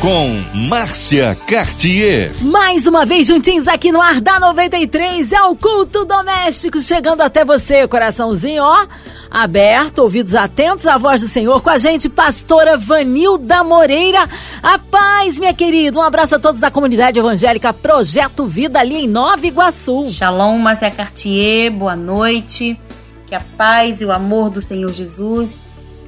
Com 0.00 0.28
Márcia 0.68 1.36
Cartier. 1.48 2.32
Mais 2.42 2.86
uma 2.86 3.04
vez 3.04 3.26
juntinhos 3.26 3.66
aqui 3.66 3.90
no 3.90 4.00
Ar 4.00 4.20
da 4.20 4.38
93, 4.38 5.32
é 5.32 5.42
o 5.42 5.56
culto 5.56 6.04
doméstico 6.04 6.80
chegando 6.80 7.20
até 7.20 7.44
você, 7.44 7.88
coraçãozinho, 7.88 8.62
ó, 8.62 8.86
aberto, 9.28 9.98
ouvidos 9.98 10.36
atentos 10.36 10.86
à 10.86 10.96
voz 10.96 11.20
do 11.20 11.26
Senhor, 11.26 11.60
com 11.60 11.70
a 11.70 11.78
gente, 11.78 12.08
pastora 12.08 12.78
Vanilda 12.78 13.64
Moreira. 13.64 14.20
A 14.62 14.78
paz, 14.78 15.36
minha 15.36 15.52
querida, 15.52 15.98
um 15.98 16.02
abraço 16.02 16.36
a 16.36 16.38
todos 16.38 16.60
da 16.60 16.70
comunidade 16.70 17.18
evangélica 17.18 17.72
Projeto 17.72 18.46
Vida 18.46 18.78
ali 18.78 18.98
em 19.04 19.08
Nova 19.08 19.44
Iguaçu. 19.44 20.08
Shalom, 20.10 20.58
Márcia 20.58 20.92
Cartier, 20.92 21.72
boa 21.72 21.96
noite, 21.96 22.78
que 23.26 23.34
a 23.34 23.42
paz 23.56 24.00
e 24.00 24.04
o 24.04 24.12
amor 24.12 24.48
do 24.48 24.62
Senhor 24.62 24.92
Jesus 24.92 25.50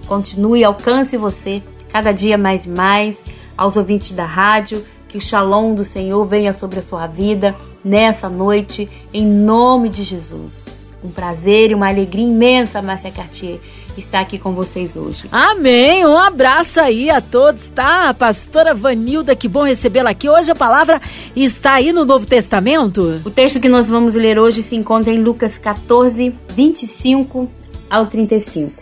continue 0.06 0.60
e 0.60 0.64
alcance 0.64 1.16
você 1.16 1.60
cada 1.92 2.12
dia 2.12 2.38
mais 2.38 2.66
e 2.66 2.68
mais 2.68 3.16
aos 3.60 3.76
ouvintes 3.76 4.12
da 4.12 4.24
rádio, 4.24 4.86
que 5.06 5.18
o 5.18 5.20
shalom 5.20 5.74
do 5.74 5.84
Senhor 5.84 6.24
venha 6.24 6.54
sobre 6.54 6.78
a 6.78 6.82
sua 6.82 7.06
vida 7.06 7.54
nessa 7.84 8.26
noite, 8.26 8.88
em 9.12 9.26
nome 9.26 9.90
de 9.90 10.02
Jesus. 10.02 10.88
Um 11.04 11.10
prazer 11.10 11.70
e 11.70 11.74
uma 11.74 11.88
alegria 11.88 12.24
imensa, 12.24 12.80
Márcia 12.80 13.10
Cartier, 13.10 13.58
estar 13.98 14.20
aqui 14.20 14.38
com 14.38 14.54
vocês 14.54 14.96
hoje. 14.96 15.24
Amém! 15.30 16.06
Um 16.06 16.16
abraço 16.16 16.80
aí 16.80 17.10
a 17.10 17.20
todos, 17.20 17.68
tá? 17.68 18.14
Pastora 18.14 18.74
Vanilda, 18.74 19.36
que 19.36 19.46
bom 19.46 19.62
recebê-la 19.62 20.10
aqui. 20.10 20.26
Hoje 20.26 20.50
a 20.50 20.54
palavra 20.54 20.98
está 21.36 21.74
aí 21.74 21.92
no 21.92 22.06
Novo 22.06 22.24
Testamento. 22.24 23.20
O 23.26 23.30
texto 23.30 23.60
que 23.60 23.68
nós 23.68 23.90
vamos 23.90 24.14
ler 24.14 24.38
hoje 24.38 24.62
se 24.62 24.74
encontra 24.74 25.12
em 25.12 25.22
Lucas 25.22 25.58
14, 25.58 26.34
25 26.54 27.46
ao 27.90 28.06
35. 28.06 28.72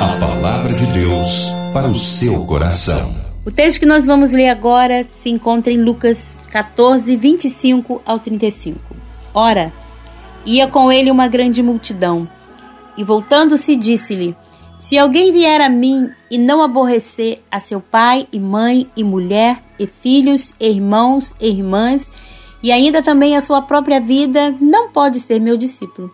A 0.00 0.18
palavra 0.18 0.72
de 0.72 0.86
Deus 0.86 1.52
para 1.72 1.88
o 1.88 1.94
seu 1.94 2.44
coração. 2.44 3.23
O 3.46 3.50
texto 3.50 3.78
que 3.78 3.84
nós 3.84 4.06
vamos 4.06 4.32
ler 4.32 4.48
agora 4.48 5.04
se 5.06 5.28
encontra 5.28 5.70
em 5.70 5.76
Lucas 5.76 6.34
14, 6.50 7.14
25 7.14 8.00
ao 8.06 8.18
35. 8.18 8.80
Ora, 9.34 9.70
ia 10.46 10.66
com 10.66 10.90
ele 10.90 11.10
uma 11.10 11.28
grande 11.28 11.62
multidão, 11.62 12.26
e 12.96 13.04
voltando-se 13.04 13.76
disse-lhe: 13.76 14.34
Se 14.78 14.96
alguém 14.96 15.30
vier 15.30 15.60
a 15.60 15.68
mim 15.68 16.10
e 16.30 16.38
não 16.38 16.62
aborrecer 16.62 17.42
a 17.50 17.60
seu 17.60 17.82
pai 17.82 18.26
e 18.32 18.40
mãe 18.40 18.88
e 18.96 19.04
mulher 19.04 19.62
e 19.78 19.86
filhos, 19.86 20.54
e 20.58 20.66
irmãos 20.66 21.34
e 21.38 21.46
irmãs, 21.46 22.10
e 22.62 22.72
ainda 22.72 23.02
também 23.02 23.36
a 23.36 23.42
sua 23.42 23.60
própria 23.60 24.00
vida, 24.00 24.54
não 24.58 24.88
pode 24.88 25.20
ser 25.20 25.38
meu 25.38 25.58
discípulo. 25.58 26.10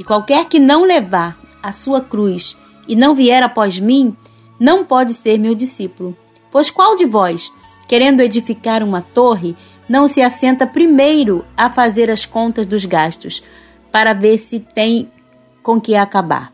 E 0.00 0.02
qualquer 0.02 0.46
que 0.46 0.58
não 0.58 0.82
levar 0.82 1.38
a 1.62 1.70
sua 1.70 2.00
cruz 2.00 2.58
e 2.88 2.96
não 2.96 3.14
vier 3.14 3.44
após 3.44 3.78
mim, 3.78 4.16
não 4.58 4.84
pode 4.84 5.14
ser 5.14 5.38
meu 5.38 5.54
discípulo. 5.54 6.16
Pois 6.56 6.70
qual 6.70 6.96
de 6.96 7.04
vós, 7.04 7.52
querendo 7.86 8.22
edificar 8.22 8.82
uma 8.82 9.02
torre, 9.02 9.54
não 9.86 10.08
se 10.08 10.22
assenta 10.22 10.66
primeiro 10.66 11.44
a 11.54 11.68
fazer 11.68 12.10
as 12.10 12.24
contas 12.24 12.66
dos 12.66 12.86
gastos, 12.86 13.42
para 13.92 14.14
ver 14.14 14.38
se 14.38 14.58
tem 14.58 15.12
com 15.62 15.78
que 15.78 15.94
acabar? 15.94 16.50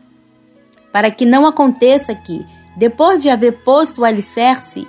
Para 0.91 1.09
que 1.09 1.25
não 1.25 1.45
aconteça 1.45 2.13
que, 2.13 2.45
depois 2.75 3.21
de 3.21 3.29
haver 3.29 3.63
posto 3.63 4.01
o 4.01 4.03
alicerce 4.03 4.85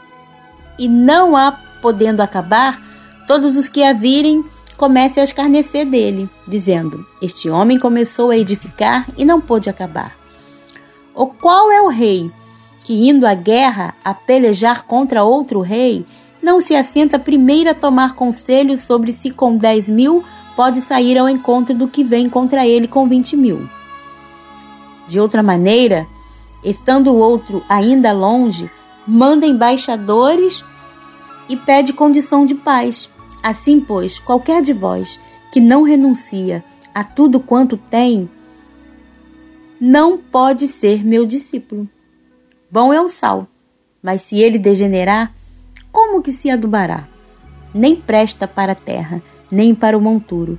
e 0.77 0.89
não 0.89 1.37
há 1.37 1.53
podendo 1.81 2.20
acabar, 2.20 2.83
todos 3.29 3.55
os 3.55 3.69
que 3.69 3.85
a 3.85 3.92
virem 3.92 4.45
comecem 4.77 5.20
a 5.20 5.25
escarnecer 5.25 5.87
dele, 5.87 6.29
dizendo: 6.45 7.07
Este 7.23 7.48
homem 7.48 7.79
começou 7.79 8.31
a 8.31 8.37
edificar 8.37 9.07
e 9.17 9.25
não 9.25 9.41
pôde 9.41 9.70
acabar. 9.70 10.17
O 11.15 11.29
qual 11.29 11.70
é 11.70 11.81
o 11.81 11.87
rei 11.87 12.33
que, 12.84 13.08
indo 13.08 13.27
à 13.27 13.34
guerra 13.34 13.95
a 14.05 14.14
pelejar 14.14 14.84
contra 14.84 15.24
outro 15.24 15.61
rei, 15.61 16.06
não 16.42 16.61
se 16.61 16.77
assenta 16.77 17.18
primeiro 17.18 17.70
a 17.70 17.74
tomar 17.74 18.14
conselho 18.14 18.77
sobre 18.77 19.12
se 19.12 19.30
com 19.30 19.56
dez 19.56 19.89
mil 19.89 20.22
pode 20.55 20.80
sair 20.83 21.18
ao 21.18 21.28
encontro 21.28 21.74
do 21.74 21.89
que 21.89 22.05
vem 22.05 22.28
contra 22.28 22.67
ele 22.67 22.86
com 22.86 23.08
vinte 23.08 23.36
mil. 23.36 23.67
De 25.08 25.18
outra 25.18 25.42
maneira, 25.42 26.06
estando 26.62 27.11
o 27.11 27.18
outro 27.18 27.64
ainda 27.68 28.12
longe, 28.12 28.70
manda 29.06 29.46
embaixadores 29.46 30.62
e 31.48 31.56
pede 31.56 31.92
condição 31.92 32.46
de 32.46 32.55
paz. 32.55 33.11
Assim, 33.42 33.80
pois, 33.80 34.18
qualquer 34.18 34.62
de 34.62 34.73
vós 34.73 35.18
que 35.50 35.61
não 35.61 35.83
renuncia 35.83 36.62
a 36.94 37.02
tudo 37.02 37.40
quanto 37.40 37.77
tem, 37.77 38.28
não 39.80 40.17
pode 40.17 40.68
ser 40.68 41.05
meu 41.05 41.27
discípulo. 41.27 41.89
Bom 42.74 42.92
é 42.92 43.01
o 43.01 43.07
sal, 43.07 43.46
mas 44.02 44.23
se 44.23 44.40
ele 44.40 44.58
degenerar, 44.58 45.33
como 45.92 46.20
que 46.20 46.33
se 46.33 46.51
adubará? 46.51 47.07
Nem 47.73 47.95
presta 47.95 48.48
para 48.48 48.73
a 48.73 48.74
terra, 48.74 49.23
nem 49.48 49.73
para 49.73 49.96
o 49.96 50.01
monturo. 50.01 50.58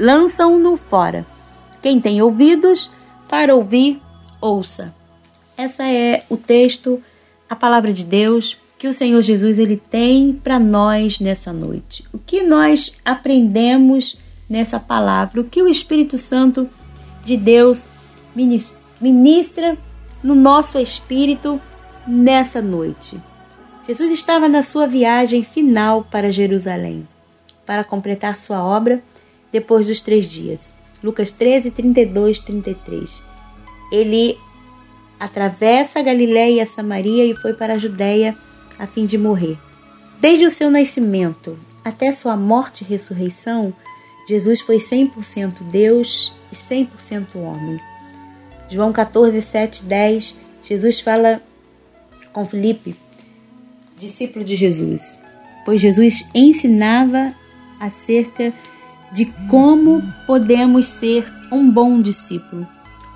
Lançam-no 0.00 0.76
fora. 0.76 1.24
Quem 1.80 2.00
tem 2.00 2.20
ouvidos 2.20 2.90
para 3.28 3.54
ouvir, 3.54 4.02
ouça. 4.40 4.92
Essa 5.56 5.84
é 5.84 6.24
o 6.28 6.36
texto, 6.36 7.00
a 7.48 7.54
palavra 7.54 7.92
de 7.92 8.04
Deus 8.04 8.56
que 8.76 8.88
o 8.88 8.92
Senhor 8.92 9.22
Jesus 9.22 9.60
ele 9.60 9.76
tem 9.76 10.32
para 10.32 10.58
nós 10.58 11.20
nessa 11.20 11.52
noite. 11.52 12.04
O 12.12 12.18
que 12.18 12.42
nós 12.42 12.96
aprendemos 13.04 14.18
nessa 14.50 14.80
palavra? 14.80 15.40
O 15.40 15.44
que 15.44 15.62
o 15.62 15.68
Espírito 15.68 16.18
Santo 16.18 16.68
de 17.24 17.36
Deus 17.36 17.78
ministra 18.34 19.78
no 20.22 20.34
nosso 20.34 20.78
espírito 20.78 21.60
nessa 22.06 22.60
noite. 22.62 23.20
Jesus 23.86 24.12
estava 24.12 24.48
na 24.48 24.62
sua 24.62 24.86
viagem 24.86 25.42
final 25.42 26.06
para 26.10 26.32
Jerusalém, 26.32 27.06
para 27.66 27.82
completar 27.82 28.38
sua 28.38 28.62
obra 28.64 29.02
depois 29.50 29.86
dos 29.88 30.00
três 30.00 30.30
dias. 30.30 30.72
Lucas 31.02 31.30
13, 31.32 31.70
32, 31.70 32.38
33. 32.38 33.22
Ele 33.90 34.38
atravessa 35.18 35.98
a 35.98 36.02
Galiléia 36.02 36.56
e 36.56 36.60
a 36.60 36.66
Samaria 36.66 37.24
e 37.24 37.36
foi 37.36 37.54
para 37.54 37.74
a 37.74 37.78
Judéia 37.78 38.36
a 38.78 38.86
fim 38.86 39.04
de 39.04 39.18
morrer. 39.18 39.58
Desde 40.20 40.46
o 40.46 40.50
seu 40.50 40.70
nascimento 40.70 41.58
até 41.84 42.12
sua 42.12 42.36
morte 42.36 42.82
e 42.82 42.86
ressurreição, 42.86 43.74
Jesus 44.28 44.60
foi 44.60 44.78
100% 44.78 45.54
Deus 45.70 46.32
e 46.52 46.54
100% 46.54 47.36
homem. 47.36 47.80
João 48.72 48.90
14, 48.90 49.42
7, 49.42 49.82
10, 49.82 50.34
Jesus 50.64 50.98
fala 50.98 51.42
com 52.32 52.46
Felipe, 52.46 52.96
discípulo 53.98 54.42
de 54.42 54.56
Jesus, 54.56 55.14
pois 55.66 55.78
Jesus 55.78 56.26
ensinava 56.34 57.34
acerca 57.78 58.50
de 59.12 59.26
como 59.50 60.02
podemos 60.26 60.88
ser 60.88 61.30
um 61.52 61.70
bom 61.70 62.00
discípulo, 62.00 62.66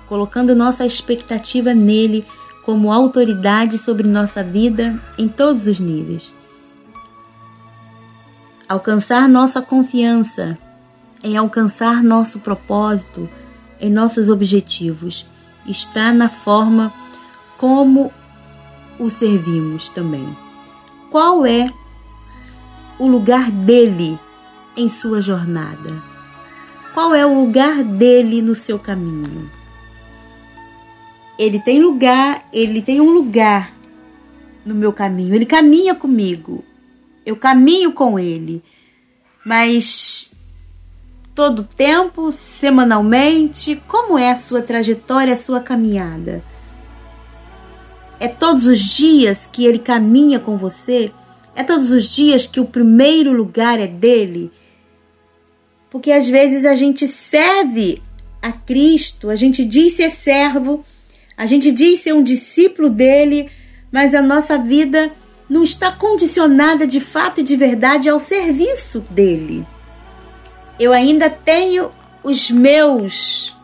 colocando 0.07 0.53
nossa 0.53 0.85
expectativa 0.85 1.73
nele 1.73 2.23
como 2.63 2.93
autoridade 2.93 3.79
sobre 3.79 4.07
nossa 4.07 4.43
vida 4.43 5.01
em 5.17 5.27
todos 5.27 5.65
os 5.65 5.79
níveis. 5.79 6.31
Alcançar 8.69 9.27
nossa 9.27 9.59
confiança 9.59 10.55
em 11.23 11.35
alcançar 11.35 12.03
nosso 12.03 12.37
propósito, 12.41 13.27
em 13.81 13.89
nossos 13.89 14.29
objetivos 14.29 15.25
está 15.67 16.13
na 16.13 16.29
forma 16.29 16.93
como 17.57 18.11
o 18.99 19.09
servimos 19.09 19.89
também. 19.89 20.35
Qual 21.11 21.45
é 21.45 21.71
o 22.99 23.07
lugar 23.07 23.51
dele 23.51 24.19
em 24.75 24.89
sua 24.89 25.21
jornada? 25.21 26.01
Qual 26.93 27.13
é 27.13 27.25
o 27.25 27.33
lugar 27.33 27.83
dele 27.83 28.41
no 28.41 28.55
seu 28.55 28.79
caminho? 28.79 29.49
Ele 31.37 31.59
tem 31.59 31.79
lugar, 31.79 32.47
ele 32.51 32.81
tem 32.81 32.99
um 32.99 33.11
lugar 33.11 33.71
no 34.65 34.73
meu 34.73 34.91
caminho. 34.91 35.35
Ele 35.35 35.45
caminha 35.45 35.93
comigo. 35.93 36.63
Eu 37.25 37.35
caminho 37.35 37.91
com 37.91 38.17
ele. 38.17 38.63
Mas 39.45 40.26
todo 41.37 41.63
tempo, 41.63 42.31
semanalmente? 42.31 43.79
Como 43.87 44.17
é 44.17 44.31
a 44.31 44.35
sua 44.35 44.63
trajetória, 44.63 45.35
a 45.35 45.37
sua 45.37 45.59
caminhada? 45.59 46.43
É 48.19 48.27
todos 48.27 48.65
os 48.65 48.79
dias 48.79 49.45
que 49.45 49.63
ele 49.63 49.77
caminha 49.77 50.39
com 50.39 50.57
você? 50.57 51.11
É 51.55 51.61
todos 51.61 51.91
os 51.91 52.09
dias 52.09 52.47
que 52.47 52.59
o 52.59 52.65
primeiro 52.65 53.31
lugar 53.31 53.79
é 53.79 53.85
dele? 53.85 54.51
Porque 55.91 56.11
às 56.11 56.27
vezes 56.27 56.65
a 56.65 56.73
gente 56.73 57.07
serve 57.07 58.01
a 58.41 58.51
Cristo, 58.51 59.29
a 59.29 59.35
gente 59.35 59.63
diz 59.63 59.93
ser 59.93 60.09
servo, 60.09 60.83
a 61.37 61.45
gente 61.45 61.71
diz 61.71 61.99
ser 61.99 62.15
um 62.15 62.23
discípulo 62.23 62.89
dele, 62.89 63.47
mas 63.91 64.15
a 64.15 64.23
nossa 64.23 64.57
vida 64.57 65.11
não 65.47 65.61
está 65.61 65.91
condicionada 65.91 66.87
de 66.87 66.99
fato 66.99 67.41
e 67.41 67.43
de 67.43 67.55
verdade 67.55 68.09
ao 68.09 68.19
serviço 68.19 69.01
dele. 69.11 69.63
Eu 70.79 70.93
ainda 70.93 71.29
tenho 71.29 71.91
os 72.23 72.51
meus 72.51 73.55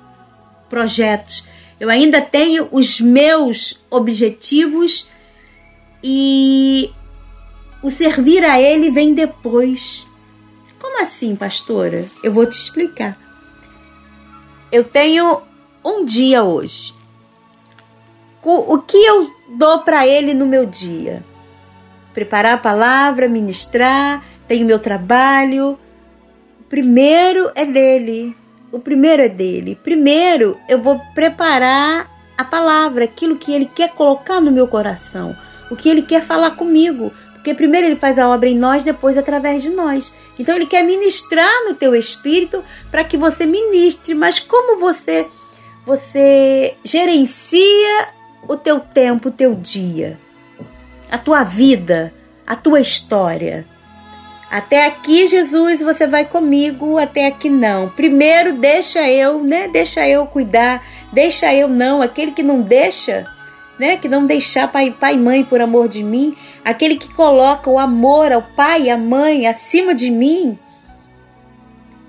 projetos, 0.69 1.43
eu 1.79 1.89
ainda 1.89 2.21
tenho 2.21 2.67
os 2.71 2.99
meus 2.99 3.79
objetivos 3.89 5.07
e 6.03 6.91
o 7.81 7.89
servir 7.89 8.43
a 8.43 8.59
ele 8.59 8.89
vem 8.89 9.13
depois. 9.13 10.05
Como 10.79 11.01
assim, 11.01 11.35
pastora? 11.35 12.05
Eu 12.23 12.31
vou 12.31 12.45
te 12.45 12.57
explicar. 12.57 13.17
Eu 14.71 14.83
tenho 14.83 15.41
um 15.83 16.03
dia 16.03 16.43
hoje. 16.43 16.93
O 18.41 18.77
que 18.79 18.97
eu 18.97 19.33
dou 19.49 19.79
para 19.79 20.07
ele 20.07 20.33
no 20.33 20.45
meu 20.45 20.65
dia? 20.65 21.23
Preparar 22.13 22.55
a 22.55 22.57
palavra, 22.57 23.27
ministrar, 23.27 24.25
tenho 24.47 24.65
meu 24.65 24.79
trabalho. 24.79 25.77
Primeiro 26.73 27.51
é 27.53 27.67
dele. 27.67 28.35
O 28.71 28.79
primeiro 28.79 29.21
é 29.21 29.29
dele. 29.29 29.77
Primeiro 29.83 30.57
eu 30.67 30.81
vou 30.81 30.99
preparar 31.13 32.09
a 32.35 32.43
palavra, 32.43 33.03
aquilo 33.03 33.35
que 33.35 33.53
ele 33.53 33.69
quer 33.75 33.91
colocar 33.91 34.41
no 34.41 34.49
meu 34.49 34.67
coração, 34.67 35.37
o 35.69 35.75
que 35.75 35.87
ele 35.87 36.01
quer 36.01 36.23
falar 36.23 36.55
comigo. 36.55 37.13
Porque 37.35 37.53
primeiro 37.53 37.85
ele 37.85 37.95
faz 37.95 38.17
a 38.17 38.27
obra 38.27 38.49
em 38.49 38.57
nós, 38.57 38.83
depois 38.83 39.19
através 39.19 39.61
de 39.61 39.69
nós. 39.69 40.11
Então 40.39 40.55
ele 40.55 40.65
quer 40.65 40.83
ministrar 40.83 41.53
no 41.67 41.75
teu 41.75 41.93
espírito 41.93 42.63
para 42.89 43.03
que 43.03 43.17
você 43.17 43.45
ministre, 43.45 44.15
mas 44.15 44.39
como 44.39 44.79
você 44.79 45.27
você 45.85 46.73
gerencia 46.83 48.07
o 48.47 48.57
teu 48.57 48.79
tempo, 48.79 49.29
o 49.29 49.31
teu 49.31 49.53
dia, 49.53 50.17
a 51.11 51.19
tua 51.19 51.43
vida, 51.43 52.11
a 52.47 52.55
tua 52.55 52.81
história. 52.81 53.63
Até 54.53 54.85
aqui, 54.85 55.27
Jesus, 55.27 55.81
você 55.81 56.05
vai 56.05 56.25
comigo, 56.25 56.99
até 56.99 57.25
aqui 57.25 57.49
não. 57.49 57.89
Primeiro 57.89 58.53
deixa 58.53 59.09
eu, 59.09 59.43
né? 59.43 59.67
Deixa 59.67 60.07
eu 60.07 60.27
cuidar, 60.27 60.85
deixa 61.11 61.51
eu 61.51 61.67
não, 61.67 62.03
aquele 62.03 62.33
que 62.33 62.43
não 62.43 62.61
deixa, 62.61 63.25
né? 63.79 63.97
Que 63.97 64.07
não 64.07 64.27
deixar 64.27 64.71
pai, 64.71 64.91
pai 64.91 65.15
e 65.15 65.17
mãe 65.17 65.43
por 65.43 65.59
amor 65.59 65.89
de 65.89 66.03
mim, 66.03 66.37
aquele 66.63 66.97
que 66.97 67.11
coloca 67.15 67.67
o 67.67 67.79
amor 67.79 68.31
ao 68.31 68.43
pai 68.43 68.83
e 68.83 68.89
à 68.91 68.95
mãe 68.95 69.47
acima 69.47 69.95
de 69.95 70.11
mim, 70.11 70.55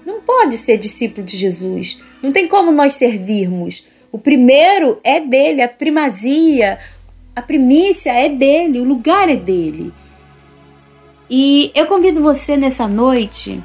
não 0.05 0.21
pode 0.21 0.59
ser 0.59 0.77
discípulo 0.77 1.27
de 1.27 1.39
Jesus. 1.39 1.99
Não 2.23 2.31
tem 2.31 2.47
como 2.47 2.71
nós 2.71 2.93
servirmos. 2.93 3.87
O 4.13 4.19
primeiro 4.19 5.01
é 5.03 5.19
dele, 5.19 5.63
a 5.63 5.69
primazia, 5.69 6.79
a 7.35 7.41
primícia 7.41 8.13
é 8.13 8.29
dele, 8.29 8.81
o 8.81 8.85
lugar 8.85 9.31
é 9.31 9.37
dele. 9.37 9.95
E 11.29 11.73
eu 11.75 11.87
convido 11.87 12.21
você 12.21 12.57
nessa 12.57 12.87
noite 12.87 13.63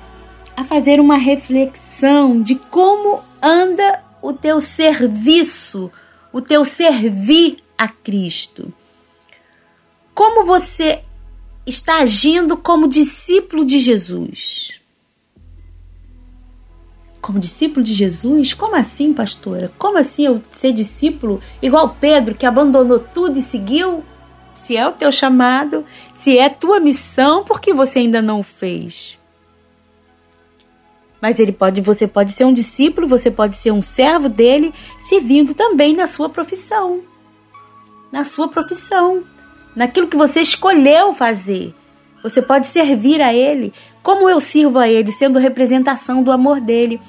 a 0.56 0.64
fazer 0.64 1.00
uma 1.00 1.18
reflexão 1.18 2.42
de 2.42 2.56
como 2.56 3.22
anda 3.42 4.04
o 4.22 4.34
teu 4.34 4.60
serviço, 4.60 5.92
o 6.32 6.42
teu 6.42 6.64
servir 6.64 7.58
a 7.78 7.88
Cristo. 7.88 8.74
Como 10.14 10.46
você 10.46 11.02
está 11.66 12.00
agindo 12.00 12.58
como 12.58 12.88
discípulo 12.88 13.64
de 13.64 13.80
Jesus? 13.80 14.80
Como 17.22 17.40
discípulo 17.40 17.84
de 17.84 17.94
Jesus? 17.94 18.54
Como 18.54 18.76
assim, 18.76 19.14
pastora? 19.14 19.72
Como 19.78 19.98
assim 19.98 20.26
eu 20.26 20.42
ser 20.52 20.74
discípulo 20.74 21.42
igual 21.62 21.96
Pedro 22.00 22.36
que 22.36 22.46
abandonou 22.46 23.00
tudo 23.00 23.40
e 23.40 23.42
seguiu? 23.42 24.04
Se 24.60 24.76
é 24.76 24.86
o 24.86 24.92
teu 24.92 25.10
chamado, 25.10 25.86
se 26.14 26.38
é 26.38 26.50
tua 26.50 26.82
missão, 26.82 27.46
por 27.46 27.62
que 27.62 27.74
você 27.74 28.00
ainda 28.00 28.22
não 28.22 28.44
fez? 28.44 29.18
Mas 31.22 31.40
ele 31.40 31.54
pode, 31.54 31.80
você 31.80 32.06
pode 32.06 32.34
ser 32.34 32.44
um 32.44 32.52
discípulo, 32.52 33.08
você 33.08 33.32
pode 33.32 33.56
ser 33.56 33.72
um 33.72 33.82
servo 33.82 34.28
dele, 34.28 34.74
servindo 35.00 35.54
também 35.54 35.96
na 35.96 36.08
sua 36.08 36.28
profissão. 36.28 37.00
Na 38.12 38.26
sua 38.26 38.50
profissão 38.50 39.24
naquilo 39.74 40.10
que 40.10 40.18
você 40.18 40.42
escolheu 40.42 41.14
fazer. 41.14 41.74
Você 42.22 42.42
pode 42.42 42.68
servir 42.68 43.22
a 43.22 43.34
Ele 43.34 43.74
como 44.04 44.30
eu 44.30 44.42
sirvo 44.42 44.78
a 44.78 44.90
Ele, 44.90 45.10
sendo 45.14 45.40
representação 45.40 46.22
do 46.22 46.34
amor 46.34 46.60
dele. 46.60 47.00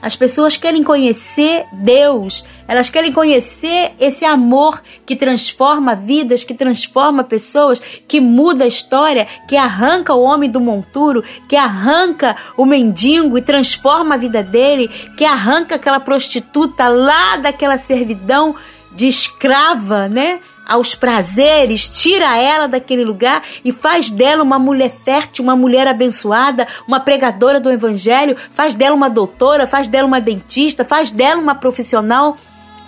As 0.00 0.14
pessoas 0.14 0.56
querem 0.56 0.84
conhecer 0.84 1.66
Deus, 1.72 2.44
elas 2.68 2.88
querem 2.88 3.12
conhecer 3.12 3.92
esse 3.98 4.24
amor 4.24 4.80
que 5.04 5.16
transforma 5.16 5.96
vidas, 5.96 6.44
que 6.44 6.54
transforma 6.54 7.24
pessoas, 7.24 7.80
que 8.06 8.20
muda 8.20 8.64
a 8.64 8.68
história, 8.68 9.26
que 9.48 9.56
arranca 9.56 10.14
o 10.14 10.22
homem 10.22 10.48
do 10.48 10.60
monturo, 10.60 11.24
que 11.48 11.56
arranca 11.56 12.36
o 12.56 12.64
mendigo 12.64 13.36
e 13.36 13.42
transforma 13.42 14.14
a 14.14 14.18
vida 14.18 14.42
dele, 14.42 14.88
que 15.16 15.24
arranca 15.24 15.74
aquela 15.74 15.98
prostituta 15.98 16.88
lá 16.88 17.36
daquela 17.36 17.76
servidão 17.76 18.54
de 18.94 19.08
escrava, 19.08 20.08
né? 20.08 20.38
Aos 20.68 20.94
prazeres, 20.94 21.88
tira 21.88 22.36
ela 22.36 22.68
daquele 22.68 23.02
lugar 23.02 23.42
e 23.64 23.72
faz 23.72 24.10
dela 24.10 24.42
uma 24.42 24.58
mulher 24.58 24.94
fértil, 25.02 25.42
uma 25.42 25.56
mulher 25.56 25.88
abençoada, 25.88 26.68
uma 26.86 27.00
pregadora 27.00 27.58
do 27.58 27.70
evangelho, 27.70 28.36
faz 28.50 28.74
dela 28.74 28.94
uma 28.94 29.08
doutora, 29.08 29.66
faz 29.66 29.88
dela 29.88 30.06
uma 30.06 30.20
dentista, 30.20 30.84
faz 30.84 31.10
dela 31.10 31.40
uma 31.40 31.54
profissional, 31.54 32.36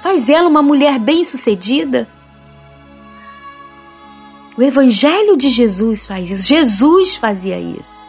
faz 0.01 0.29
ela 0.29 0.47
uma 0.47 0.63
mulher 0.63 0.99
bem-sucedida. 0.99 2.07
O 4.59 4.63
evangelho 4.63 5.39
de 5.39 5.49
Jesus 5.49 6.05
faz 6.05 6.31
isso. 6.31 6.47
Jesus 6.47 7.17
fazia 7.17 7.59
isso. 7.59 8.07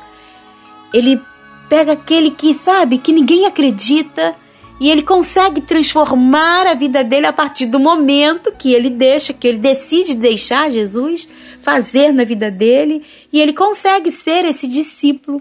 Ele 0.94 1.22
pega 1.70 1.94
aquele 1.94 2.32
que 2.32 2.54
sabe 2.54 2.98
que 2.98 3.14
ninguém 3.14 3.46
acredita, 3.46 4.36
e 4.82 4.90
ele 4.90 5.04
consegue 5.04 5.62
transformar 5.62 6.66
a 6.66 6.74
vida 6.74 7.04
dele 7.04 7.28
a 7.28 7.32
partir 7.32 7.68
do 7.68 7.80
momento 7.80 8.52
que 8.52 8.74
ele 8.74 8.90
deixa, 8.90 9.32
que 9.32 9.48
ele 9.48 9.60
decide 9.60 10.16
deixar 10.16 10.72
Jesus 10.72 11.30
fazer 11.62 12.12
na 12.12 12.24
vida 12.24 12.50
dele, 12.50 13.04
e 13.32 13.40
ele 13.40 13.54
consegue 13.54 14.12
ser 14.12 14.44
esse 14.44 14.68
discípulo. 14.68 15.40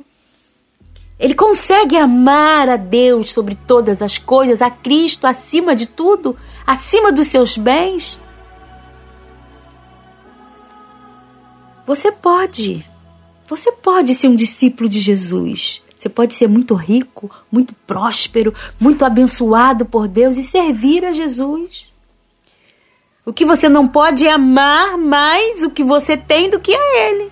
Ele 1.19 1.35
consegue 1.35 1.97
amar 1.97 2.69
a 2.69 2.77
Deus 2.77 3.33
sobre 3.33 3.55
todas 3.67 4.03
as 4.03 4.19
coisas, 4.19 4.61
a 4.61 4.71
Cristo 4.71 5.27
acima 5.27 5.75
de 5.75 5.87
tudo, 5.87 6.37
acima 6.67 7.11
dos 7.11 7.29
seus 7.29 7.57
bens. 7.57 8.21
Você 11.87 12.13
pode. 12.13 12.85
Você 13.49 13.73
pode 13.73 14.15
ser 14.15 14.29
um 14.29 14.37
discípulo 14.37 14.87
de 14.87 15.01
Jesus. 15.01 15.81
Você 16.01 16.09
pode 16.09 16.35
ser 16.35 16.49
muito 16.49 16.75
rico, 16.75 17.31
muito 17.53 17.75
próspero, 17.87 18.55
muito 18.81 19.05
abençoado 19.05 19.85
por 19.85 20.09
Deus 20.09 20.39
e 20.39 20.43
servir 20.43 21.05
a 21.05 21.13
Jesus. 21.13 21.93
O 23.23 23.35
que 23.35 23.45
você 23.45 23.69
não 23.69 23.87
pode 23.87 24.27
é 24.27 24.33
amar 24.33 24.97
mais 24.97 25.63
o 25.63 25.69
que 25.69 25.85
você 25.85 26.17
tem 26.17 26.49
do 26.49 26.59
que 26.59 26.75
a 26.75 26.97
Ele. 26.97 27.31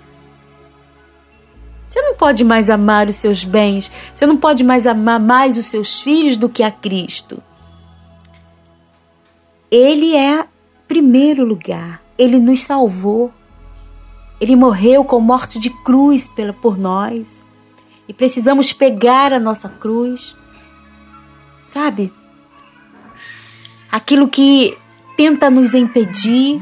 Você 1.89 2.03
não 2.03 2.15
pode 2.15 2.45
mais 2.45 2.69
amar 2.69 3.09
os 3.09 3.17
seus 3.17 3.43
bens, 3.43 3.91
você 4.13 4.27
não 4.27 4.37
pode 4.37 4.63
mais 4.63 4.87
amar 4.87 5.19
mais 5.19 5.57
os 5.57 5.65
seus 5.65 6.03
filhos 6.03 6.37
do 6.37 6.47
que 6.47 6.63
a 6.63 6.71
Cristo. 6.71 7.43
Ele 9.71 10.15
é 10.15 10.45
primeiro 10.87 11.43
lugar, 11.43 12.03
ele 12.19 12.39
nos 12.39 12.65
salvou. 12.65 13.33
Ele 14.39 14.55
morreu 14.55 15.05
com 15.05 15.19
morte 15.21 15.59
de 15.59 15.71
cruz 15.71 16.29
pela, 16.29 16.53
por 16.53 16.77
nós 16.77 17.48
e 18.09 18.15
precisamos 18.15 18.73
pegar 18.73 19.33
a 19.33 19.39
nossa 19.39 19.69
cruz, 19.69 20.35
sabe? 21.61 22.11
Aquilo 23.93 24.29
que 24.29 24.77
tenta 25.17 25.51
nos 25.51 25.75
impedir, 25.75 26.61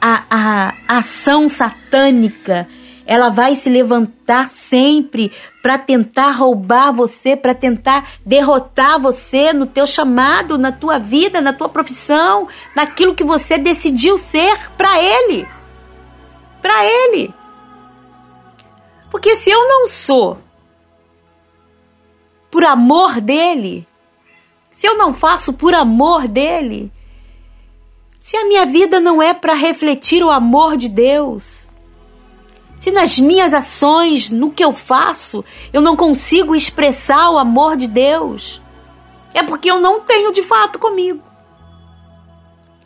a, 0.00 0.22
a, 0.30 0.74
a 0.86 0.98
ação 0.98 1.48
satânica, 1.48 2.68
ela 3.04 3.28
vai 3.28 3.54
se 3.54 3.68
levantar 3.68 4.50
sempre 4.50 5.32
para 5.62 5.78
tentar 5.78 6.32
roubar 6.32 6.92
você, 6.92 7.36
para 7.36 7.54
tentar 7.54 8.08
derrotar 8.24 9.00
você 9.00 9.52
no 9.52 9.66
teu 9.66 9.86
chamado, 9.86 10.58
na 10.58 10.72
tua 10.72 10.98
vida, 10.98 11.40
na 11.40 11.52
tua 11.52 11.68
profissão, 11.68 12.48
naquilo 12.74 13.14
que 13.14 13.24
você 13.24 13.58
decidiu 13.58 14.18
ser 14.18 14.56
para 14.76 15.00
ele. 15.00 15.46
Para 16.60 16.84
ele. 16.84 17.32
Porque 19.16 19.34
se 19.34 19.50
eu 19.50 19.66
não 19.66 19.88
sou 19.88 20.36
por 22.50 22.62
amor 22.66 23.18
dele, 23.18 23.88
se 24.70 24.86
eu 24.86 24.94
não 24.98 25.14
faço 25.14 25.54
por 25.54 25.72
amor 25.72 26.28
dele, 26.28 26.92
se 28.18 28.36
a 28.36 28.44
minha 28.44 28.66
vida 28.66 29.00
não 29.00 29.22
é 29.22 29.32
para 29.32 29.54
refletir 29.54 30.22
o 30.22 30.30
amor 30.30 30.76
de 30.76 30.90
Deus, 30.90 31.66
se 32.78 32.90
nas 32.90 33.18
minhas 33.18 33.54
ações, 33.54 34.30
no 34.30 34.50
que 34.50 34.62
eu 34.62 34.74
faço, 34.74 35.42
eu 35.72 35.80
não 35.80 35.96
consigo 35.96 36.54
expressar 36.54 37.30
o 37.30 37.38
amor 37.38 37.74
de 37.74 37.88
Deus, 37.88 38.60
é 39.32 39.42
porque 39.42 39.70
eu 39.70 39.80
não 39.80 40.02
tenho 40.02 40.30
de 40.30 40.42
fato 40.42 40.78
comigo. 40.78 41.22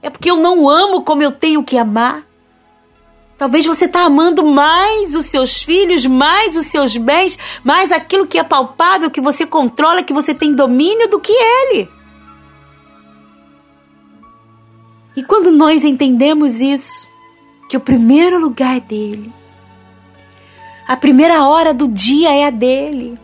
É 0.00 0.08
porque 0.08 0.30
eu 0.30 0.36
não 0.36 0.68
amo 0.68 1.02
como 1.02 1.24
eu 1.24 1.32
tenho 1.32 1.64
que 1.64 1.76
amar. 1.76 2.29
Talvez 3.40 3.64
você 3.64 3.86
está 3.86 4.02
amando 4.02 4.44
mais 4.44 5.14
os 5.14 5.24
seus 5.24 5.62
filhos, 5.62 6.04
mais 6.04 6.56
os 6.56 6.66
seus 6.66 6.98
bens, 6.98 7.38
mais 7.64 7.90
aquilo 7.90 8.26
que 8.26 8.38
é 8.38 8.44
palpável, 8.44 9.10
que 9.10 9.18
você 9.18 9.46
controla, 9.46 10.02
que 10.02 10.12
você 10.12 10.34
tem 10.34 10.54
domínio 10.54 11.08
do 11.08 11.18
que 11.18 11.32
ele. 11.32 11.88
E 15.16 15.22
quando 15.22 15.50
nós 15.50 15.84
entendemos 15.84 16.60
isso, 16.60 17.08
que 17.66 17.78
o 17.78 17.80
primeiro 17.80 18.38
lugar 18.38 18.76
é 18.76 18.80
dele, 18.80 19.32
a 20.86 20.94
primeira 20.94 21.42
hora 21.42 21.72
do 21.72 21.88
dia 21.88 22.34
é 22.34 22.44
a 22.44 22.50
dele, 22.50 23.18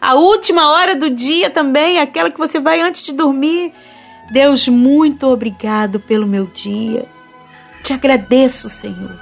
a 0.00 0.14
última 0.14 0.66
hora 0.70 0.96
do 0.96 1.10
dia 1.10 1.50
também 1.50 1.98
é 1.98 2.00
aquela 2.00 2.30
que 2.30 2.38
você 2.38 2.58
vai 2.58 2.80
antes 2.80 3.04
de 3.04 3.12
dormir. 3.12 3.70
Deus, 4.32 4.66
muito 4.66 5.26
obrigado 5.26 6.00
pelo 6.00 6.26
meu 6.26 6.46
dia. 6.46 7.17
Te 7.88 7.94
agradeço, 7.94 8.68
Senhor. 8.68 9.18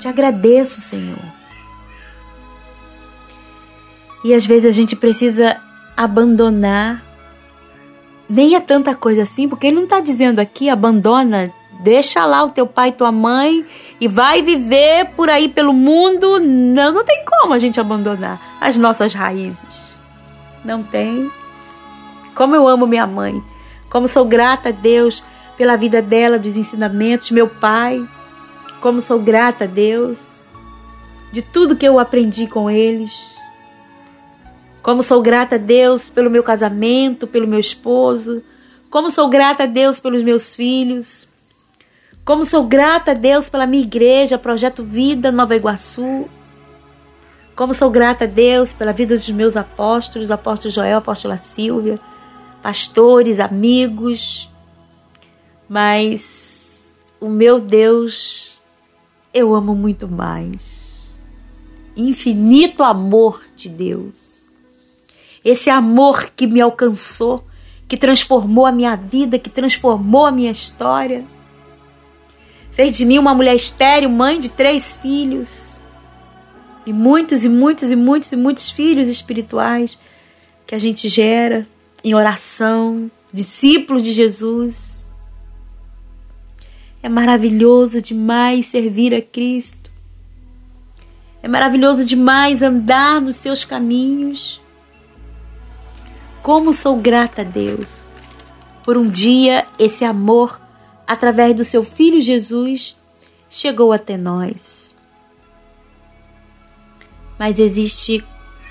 Te 0.00 0.08
agradeço, 0.08 0.80
Senhor. 0.80 1.22
E 4.24 4.34
às 4.34 4.44
vezes 4.44 4.68
a 4.68 4.72
gente 4.72 4.96
precisa 4.96 5.56
abandonar. 5.96 7.00
Nem 8.28 8.56
é 8.56 8.60
tanta 8.60 8.92
coisa 8.92 9.22
assim, 9.22 9.48
porque 9.48 9.68
ele 9.68 9.76
não 9.76 9.84
está 9.84 10.00
dizendo 10.00 10.40
aqui 10.40 10.68
abandona, 10.68 11.52
deixa 11.78 12.26
lá 12.26 12.42
o 12.42 12.50
teu 12.50 12.66
pai 12.66 12.88
e 12.88 12.92
tua 12.92 13.12
mãe 13.12 13.64
e 14.00 14.08
vai 14.08 14.42
viver 14.42 15.10
por 15.14 15.30
aí 15.30 15.48
pelo 15.48 15.72
mundo. 15.72 16.40
Não, 16.40 16.90
não 16.90 17.04
tem 17.04 17.24
como 17.24 17.54
a 17.54 17.58
gente 17.60 17.78
abandonar 17.78 18.58
as 18.60 18.76
nossas 18.76 19.14
raízes. 19.14 19.94
Não 20.64 20.82
tem. 20.82 21.30
Como 22.34 22.56
eu 22.56 22.66
amo 22.66 22.84
minha 22.84 23.06
mãe. 23.06 23.40
Como 23.88 24.08
sou 24.08 24.24
grata 24.24 24.70
a 24.70 24.72
Deus 24.72 25.22
pela 25.56 25.76
vida 25.76 26.02
dela, 26.02 26.38
dos 26.38 26.56
ensinamentos, 26.56 27.30
meu 27.30 27.48
pai. 27.48 28.06
Como 28.80 29.00
sou 29.00 29.20
grata 29.20 29.64
a 29.64 29.66
Deus 29.66 30.46
de 31.32 31.40
tudo 31.40 31.76
que 31.76 31.86
eu 31.86 31.98
aprendi 31.98 32.46
com 32.46 32.70
eles. 32.70 33.32
Como 34.82 35.02
sou 35.02 35.22
grata 35.22 35.54
a 35.54 35.58
Deus 35.58 36.10
pelo 36.10 36.28
meu 36.28 36.42
casamento, 36.42 37.26
pelo 37.26 37.46
meu 37.46 37.58
esposo. 37.58 38.42
Como 38.90 39.10
sou 39.10 39.28
grata 39.28 39.62
a 39.62 39.66
Deus 39.66 39.98
pelos 39.98 40.22
meus 40.22 40.54
filhos. 40.54 41.26
Como 42.24 42.44
sou 42.44 42.64
grata 42.64 43.12
a 43.12 43.14
Deus 43.14 43.48
pela 43.48 43.66
minha 43.66 43.82
igreja, 43.82 44.36
Projeto 44.36 44.82
Vida 44.82 45.32
Nova 45.32 45.56
Iguaçu. 45.56 46.28
Como 47.56 47.74
sou 47.74 47.90
grata 47.90 48.24
a 48.24 48.28
Deus 48.28 48.72
pela 48.72 48.92
vida 48.92 49.14
dos 49.14 49.28
meus 49.28 49.56
apóstolos, 49.56 50.30
apóstolo 50.30 50.72
Joel, 50.72 50.98
apóstola 50.98 51.38
Silvia, 51.38 51.98
pastores, 52.62 53.40
amigos. 53.40 54.51
Mas 55.72 56.92
o 57.18 57.30
meu 57.30 57.58
Deus 57.58 58.60
eu 59.32 59.54
amo 59.54 59.74
muito 59.74 60.06
mais. 60.06 61.10
Infinito 61.96 62.82
amor 62.82 63.42
de 63.56 63.70
Deus. 63.70 64.50
Esse 65.42 65.70
amor 65.70 66.30
que 66.36 66.46
me 66.46 66.60
alcançou, 66.60 67.42
que 67.88 67.96
transformou 67.96 68.66
a 68.66 68.70
minha 68.70 68.94
vida, 68.96 69.38
que 69.38 69.48
transformou 69.48 70.26
a 70.26 70.30
minha 70.30 70.50
história. 70.50 71.24
Fez 72.72 72.94
de 72.94 73.06
mim 73.06 73.16
uma 73.16 73.34
mulher 73.34 73.56
estéril, 73.56 74.10
mãe 74.10 74.38
de 74.38 74.50
três 74.50 74.98
filhos 74.98 75.80
e 76.84 76.92
muitos 76.92 77.46
e 77.46 77.48
muitos 77.48 77.90
e 77.90 77.96
muitos 77.96 78.30
e 78.30 78.36
muitos 78.36 78.70
filhos 78.70 79.08
espirituais 79.08 79.98
que 80.66 80.74
a 80.74 80.78
gente 80.78 81.08
gera 81.08 81.66
em 82.04 82.14
oração, 82.14 83.10
discípulo 83.32 84.02
de 84.02 84.12
Jesus. 84.12 84.91
É 87.02 87.08
maravilhoso 87.08 88.00
demais 88.00 88.66
servir 88.66 89.14
a 89.14 89.20
Cristo. 89.20 89.90
É 91.42 91.48
maravilhoso 91.48 92.04
demais 92.04 92.62
andar 92.62 93.20
nos 93.20 93.36
seus 93.36 93.64
caminhos. 93.64 94.60
Como 96.42 96.72
sou 96.72 96.96
grata 96.96 97.42
a 97.42 97.44
Deus 97.44 98.08
por 98.84 98.96
um 98.96 99.08
dia 99.08 99.66
esse 99.78 100.04
amor, 100.04 100.60
através 101.06 101.54
do 101.56 101.64
seu 101.64 101.84
Filho 101.84 102.20
Jesus, 102.20 102.98
chegou 103.50 103.92
até 103.92 104.16
nós 104.16 104.82
mas 107.42 107.58
existe 107.58 108.24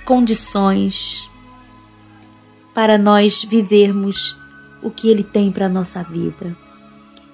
condições 0.05 1.29
para 2.73 2.97
nós 2.97 3.43
vivermos 3.43 4.33
o 4.81 4.89
que 4.89 5.09
ele 5.09 5.25
tem 5.25 5.51
para 5.51 5.65
a 5.65 5.69
nossa 5.69 6.01
vida. 6.03 6.55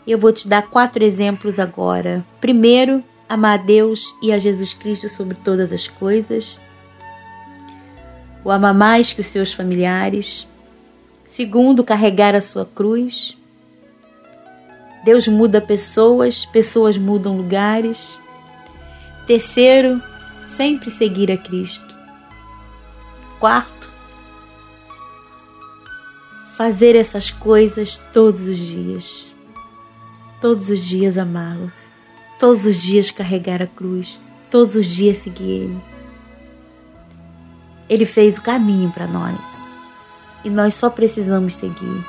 Eu 0.07 0.17
vou 0.17 0.31
te 0.31 0.47
dar 0.47 0.61
quatro 0.69 1.03
exemplos 1.03 1.59
agora. 1.59 2.25
Primeiro, 2.39 3.03
amar 3.27 3.59
a 3.59 3.61
Deus 3.61 4.15
e 4.21 4.31
a 4.31 4.39
Jesus 4.39 4.73
Cristo 4.73 5.09
sobre 5.09 5.35
todas 5.35 5.73
as 5.73 5.85
coisas. 5.85 6.57
O 8.41 8.49
amar 8.49 8.73
mais 8.73 9.11
que 9.11 9.19
os 9.19 9.27
seus 9.27 9.51
familiares. 9.51 10.47
Segundo, 11.27 11.83
carregar 11.83 12.33
a 12.35 12.41
sua 12.41 12.65
cruz. 12.65 13.37
Deus 15.03 15.27
muda 15.27 15.59
pessoas, 15.59 16.45
pessoas 16.45 16.97
mudam 16.97 17.35
lugares. 17.35 18.09
Terceiro, 19.27 20.01
sempre 20.47 20.89
seguir 20.89 21.29
a 21.29 21.37
Cristo. 21.37 21.85
Quarto, 23.41 23.89
fazer 26.55 26.95
essas 26.95 27.29
coisas 27.29 28.01
todos 28.13 28.47
os 28.47 28.57
dias. 28.57 29.26
Todos 30.39 30.69
os 30.69 30.83
dias 30.83 31.17
amá-lo. 31.17 31.71
Todos 32.39 32.65
os 32.65 32.81
dias 32.81 33.09
carregar 33.09 33.61
a 33.61 33.67
cruz. 33.67 34.19
Todos 34.51 34.75
os 34.75 34.85
dias 34.85 35.17
seguir 35.17 35.49
Ele. 35.49 35.77
Ele 37.89 38.05
fez 38.05 38.37
o 38.37 38.41
caminho 38.41 38.91
para 38.91 39.07
nós. 39.07 39.79
E 40.43 40.49
nós 40.49 40.75
só 40.75 40.89
precisamos 40.89 41.55
seguir. 41.55 42.05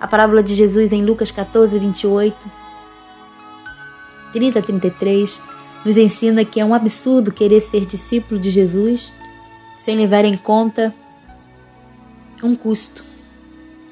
A 0.00 0.06
parábola 0.06 0.42
de 0.42 0.54
Jesus 0.54 0.92
em 0.92 1.04
Lucas 1.04 1.30
14, 1.30 1.78
28, 1.78 2.50
30 4.32 4.58
a 4.58 4.62
33 4.62 5.40
nos 5.84 5.96
ensina 5.96 6.44
que 6.44 6.58
é 6.58 6.64
um 6.64 6.74
absurdo 6.74 7.32
querer 7.32 7.60
ser 7.60 7.84
discípulo 7.84 8.40
de 8.40 8.50
Jesus 8.50 9.12
sem 9.84 9.96
levar 9.96 10.24
em 10.24 10.36
conta 10.36 10.94
um 12.42 12.54
custo. 12.54 13.02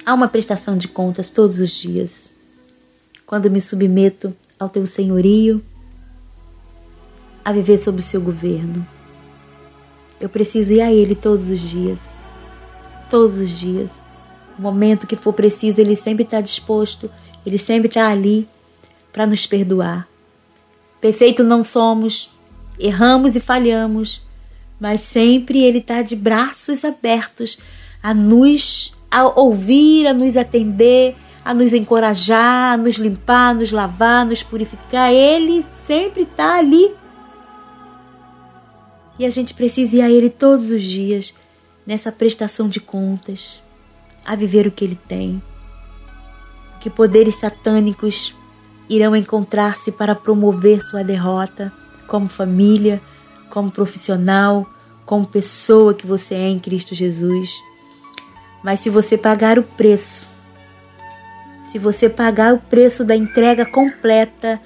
Há 0.04 0.14
uma 0.14 0.28
prestação 0.28 0.78
de 0.78 0.88
contas 0.88 1.30
todos 1.30 1.58
os 1.58 1.70
dias. 1.70 2.27
Quando 3.28 3.48
me 3.48 3.60
submeto 3.60 4.34
ao 4.58 4.68
teu 4.68 4.84
senhorio, 4.88 5.64
a 7.44 7.52
viver 7.52 7.78
sob 7.78 8.00
o 8.00 8.02
seu 8.02 8.20
governo. 8.20 8.84
Eu 10.20 10.28
preciso 10.28 10.72
ir 10.72 10.80
a 10.80 10.92
Ele 10.92 11.14
todos 11.14 11.48
os 11.48 11.60
dias. 11.60 12.00
Todos 13.08 13.38
os 13.38 13.50
dias. 13.50 13.92
O 14.58 14.62
momento 14.62 15.06
que 15.06 15.14
for 15.14 15.32
preciso, 15.32 15.80
Ele 15.80 15.94
sempre 15.94 16.24
está 16.24 16.40
disposto, 16.40 17.08
Ele 17.46 17.56
sempre 17.56 17.86
está 17.86 18.08
ali 18.08 18.48
para 19.12 19.24
nos 19.24 19.46
perdoar 19.46 20.08
Perfeito 21.00 21.44
não 21.44 21.62
somos, 21.62 22.30
erramos 22.78 23.36
e 23.36 23.40
falhamos, 23.40 24.20
mas 24.80 25.00
sempre 25.00 25.62
Ele 25.62 25.78
está 25.78 26.02
de 26.02 26.16
braços 26.16 26.84
abertos 26.84 27.58
a 28.02 28.12
nos 28.12 28.96
a 29.10 29.26
ouvir, 29.26 30.06
a 30.06 30.12
nos 30.12 30.36
atender, 30.36 31.16
a 31.48 31.54
nos 31.54 31.72
encorajar, 31.72 32.74
a 32.74 32.76
nos 32.76 32.96
limpar, 32.96 33.54
nos 33.54 33.72
lavar, 33.72 34.26
nos 34.26 34.42
purificar. 34.42 35.10
Ele 35.10 35.64
sempre 35.86 36.24
está 36.24 36.58
ali. 36.58 36.94
E 39.18 39.24
a 39.24 39.30
gente 39.30 39.54
precisa 39.54 39.96
ir 39.96 40.02
a 40.02 40.10
Ele 40.10 40.28
todos 40.28 40.70
os 40.70 40.82
dias, 40.82 41.32
nessa 41.86 42.12
prestação 42.12 42.68
de 42.68 42.80
contas, 42.80 43.62
a 44.26 44.34
viver 44.34 44.66
o 44.66 44.70
que 44.70 44.84
Ele 44.84 44.98
tem. 45.08 45.42
Que 46.80 46.90
poderes 46.90 47.36
satânicos 47.36 48.34
irão 48.86 49.16
encontrar-se 49.16 49.90
para 49.90 50.14
promover 50.14 50.82
sua 50.82 51.02
derrota 51.02 51.72
como 52.06 52.28
família, 52.28 53.00
como 53.48 53.70
profissional, 53.70 54.68
como 55.06 55.26
pessoa 55.26 55.94
que 55.94 56.06
você 56.06 56.34
é 56.34 56.48
em 56.50 56.58
Cristo 56.58 56.94
Jesus. 56.94 57.50
Mas 58.62 58.80
se 58.80 58.90
você 58.90 59.16
pagar 59.16 59.58
o 59.58 59.62
preço, 59.62 60.27
se 61.70 61.78
você 61.78 62.08
pagar 62.08 62.54
o 62.54 62.58
preço 62.58 63.04
da 63.04 63.16
entrega 63.16 63.64
completa, 63.64 64.60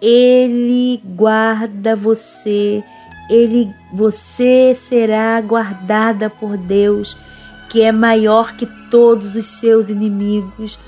ele 0.00 1.00
guarda 1.04 1.96
você, 1.96 2.82
ele 3.28 3.72
você 3.92 4.76
será 4.78 5.40
guardada 5.40 6.30
por 6.30 6.56
Deus, 6.56 7.16
que 7.70 7.82
é 7.82 7.92
maior 7.92 8.56
que 8.56 8.66
todos 8.90 9.34
os 9.34 9.46
seus 9.46 9.88
inimigos 9.88 10.78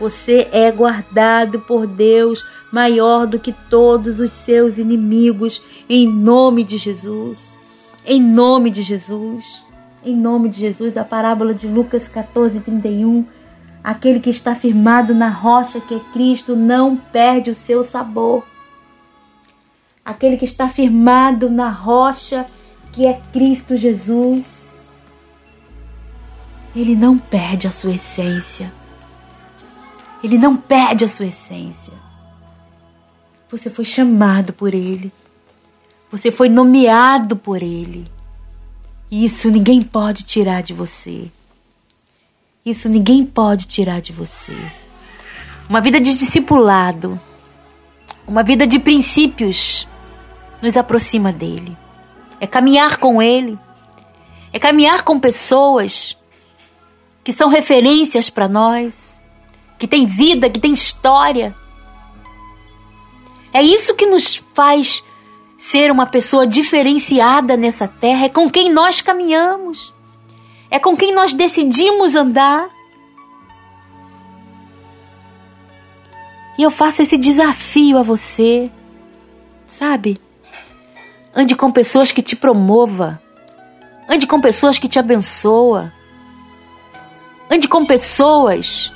você 0.00 0.48
é 0.50 0.72
guardado 0.72 1.60
por 1.60 1.86
Deus 1.86 2.42
maior 2.72 3.26
do 3.26 3.38
que 3.38 3.52
todos 3.68 4.18
os 4.18 4.32
seus 4.32 4.78
inimigos, 4.78 5.62
em 5.86 6.08
nome 6.08 6.64
de 6.64 6.78
Jesus. 6.78 7.58
Em 8.06 8.18
nome 8.18 8.70
de 8.70 8.80
Jesus. 8.80 9.62
Em 10.02 10.16
nome 10.16 10.48
de 10.48 10.58
Jesus, 10.58 10.96
a 10.96 11.04
parábola 11.04 11.52
de 11.52 11.66
Lucas 11.66 12.08
14, 12.08 12.60
31 12.60 13.26
Aquele 13.82 14.20
que 14.20 14.30
está 14.30 14.54
firmado 14.54 15.14
na 15.14 15.28
rocha 15.28 15.80
que 15.80 15.94
é 15.94 16.00
Cristo 16.12 16.54
não 16.54 16.96
perde 16.96 17.50
o 17.50 17.54
seu 17.54 17.82
sabor. 17.82 18.44
Aquele 20.04 20.36
que 20.36 20.44
está 20.44 20.68
firmado 20.68 21.48
na 21.48 21.70
rocha 21.70 22.46
que 22.92 23.06
é 23.06 23.20
Cristo 23.32 23.76
Jesus, 23.76 24.90
ele 26.74 26.94
não 26.94 27.16
perde 27.16 27.66
a 27.66 27.70
sua 27.70 27.94
essência. 27.94 28.72
Ele 30.22 30.36
não 30.36 30.56
perde 30.56 31.04
a 31.04 31.08
sua 31.08 31.26
essência. 31.26 31.94
Você 33.50 33.70
foi 33.70 33.84
chamado 33.84 34.52
por 34.52 34.74
ele. 34.74 35.12
Você 36.10 36.30
foi 36.30 36.48
nomeado 36.48 37.36
por 37.36 37.62
ele. 37.62 38.10
E 39.10 39.24
isso 39.24 39.50
ninguém 39.50 39.82
pode 39.82 40.24
tirar 40.24 40.62
de 40.62 40.72
você. 40.74 41.30
Isso 42.70 42.88
ninguém 42.88 43.24
pode 43.24 43.66
tirar 43.66 44.00
de 44.00 44.12
você. 44.12 44.56
Uma 45.68 45.80
vida 45.80 46.00
de 46.00 46.16
discipulado, 46.16 47.20
uma 48.26 48.42
vida 48.44 48.66
de 48.66 48.78
princípios, 48.78 49.88
nos 50.62 50.76
aproxima 50.76 51.32
dele. 51.32 51.76
É 52.38 52.46
caminhar 52.46 52.98
com 52.98 53.20
ele. 53.20 53.58
É 54.52 54.58
caminhar 54.58 55.02
com 55.02 55.18
pessoas 55.18 56.16
que 57.24 57.32
são 57.32 57.48
referências 57.48 58.30
para 58.30 58.48
nós, 58.48 59.20
que 59.78 59.86
têm 59.86 60.06
vida, 60.06 60.48
que 60.48 60.60
têm 60.60 60.72
história. 60.72 61.54
É 63.52 63.62
isso 63.62 63.94
que 63.94 64.06
nos 64.06 64.36
faz 64.54 65.04
ser 65.58 65.90
uma 65.90 66.06
pessoa 66.06 66.46
diferenciada 66.46 67.56
nessa 67.56 67.86
terra, 67.86 68.26
é 68.26 68.28
com 68.28 68.48
quem 68.48 68.72
nós 68.72 69.00
caminhamos 69.00 69.92
é 70.70 70.78
com 70.78 70.96
quem 70.96 71.12
nós 71.12 71.34
decidimos 71.34 72.14
andar. 72.14 72.68
E 76.56 76.62
eu 76.62 76.70
faço 76.70 77.02
esse 77.02 77.18
desafio 77.18 77.98
a 77.98 78.02
você, 78.02 78.70
sabe? 79.66 80.20
Ande 81.34 81.56
com 81.56 81.70
pessoas 81.70 82.12
que 82.12 82.22
te 82.22 82.36
promova. 82.36 83.20
Ande 84.08 84.26
com 84.26 84.40
pessoas 84.40 84.78
que 84.78 84.88
te 84.88 84.98
abençoa. 84.98 85.92
Ande 87.50 87.66
com 87.66 87.84
pessoas 87.84 88.92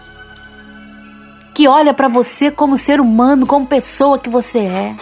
que 1.55 1.67
olha 1.67 1.95
para 1.95 2.09
você 2.09 2.51
como 2.51 2.77
ser 2.77 3.01
humano, 3.01 3.47
como 3.47 3.67
pessoa 3.67 4.19
que 4.19 4.29
você 4.29 4.59
é. 4.59 4.97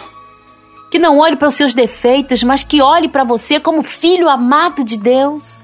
Que 0.89 0.99
não 0.99 1.17
olhe 1.17 1.35
para 1.35 1.47
os 1.47 1.55
seus 1.55 1.73
defeitos, 1.73 2.43
mas 2.43 2.63
que 2.63 2.81
olhe 2.81 3.09
para 3.09 3.23
você 3.23 3.59
como 3.59 3.81
filho 3.81 4.29
amado 4.29 4.83
de 4.83 4.97
Deus 4.97 5.62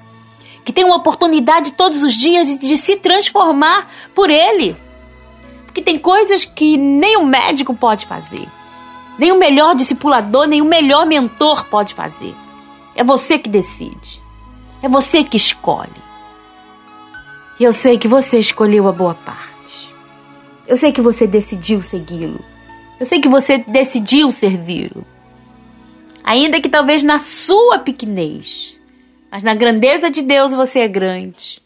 que 0.70 0.74
tem 0.74 0.86
uma 0.86 0.98
oportunidade 0.98 1.72
todos 1.72 2.04
os 2.04 2.14
dias 2.14 2.60
de 2.60 2.78
se 2.78 2.96
transformar 2.98 3.92
por 4.14 4.30
ele. 4.30 4.78
Porque 5.66 5.82
tem 5.82 5.98
coisas 5.98 6.46
que 6.46 6.78
nem 6.78 7.18
o 7.18 7.26
médico 7.26 7.74
pode 7.74 8.06
fazer, 8.06 8.48
nem 9.18 9.32
o 9.32 9.40
melhor 9.40 9.74
discipulador, 9.74 10.46
nem 10.46 10.62
o 10.62 10.66
melhor 10.66 11.08
mentor 11.08 11.66
pode 11.66 11.96
fazer. 11.96 12.36
É 12.94 13.04
você 13.04 13.40
que 13.40 13.50
decide. 13.50 14.22
É 14.84 14.88
você 14.88 15.24
que 15.24 15.38
escolhe. 15.38 15.90
E 17.60 17.64
eu 17.64 17.74
sei 17.74 17.98
que 17.98 18.08
você 18.08 18.38
escolheu 18.38 18.88
a 18.88 18.92
boa 18.92 19.16
parte. 19.16 19.90
Eu 20.68 20.78
sei 20.78 20.92
que 20.92 21.02
você 21.02 21.26
decidiu 21.26 21.82
segui-lo. 21.82 22.46
Eu 23.00 23.08
sei 23.08 23.20
que 23.20 23.28
você 23.28 23.58
decidiu 23.58 24.32
servi-lo. 24.32 25.04
Ainda 26.24 26.62
que 26.62 26.70
talvez 26.70 27.02
na 27.02 27.18
sua 27.18 27.80
pequenez, 27.80 28.79
mas 29.32 29.44
na 29.44 29.54
grandeza 29.54 30.10
de 30.10 30.22
Deus 30.22 30.54
você 30.54 30.80
é 30.80 30.88
grande. 30.88 31.62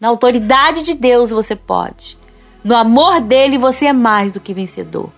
Na 0.00 0.08
autoridade 0.08 0.82
de 0.82 0.94
Deus 0.94 1.30
você 1.30 1.56
pode. 1.56 2.16
No 2.62 2.76
amor 2.76 3.20
dele 3.20 3.58
você 3.58 3.86
é 3.86 3.92
mais 3.92 4.32
do 4.32 4.40
que 4.40 4.54
vencedor. 4.54 5.10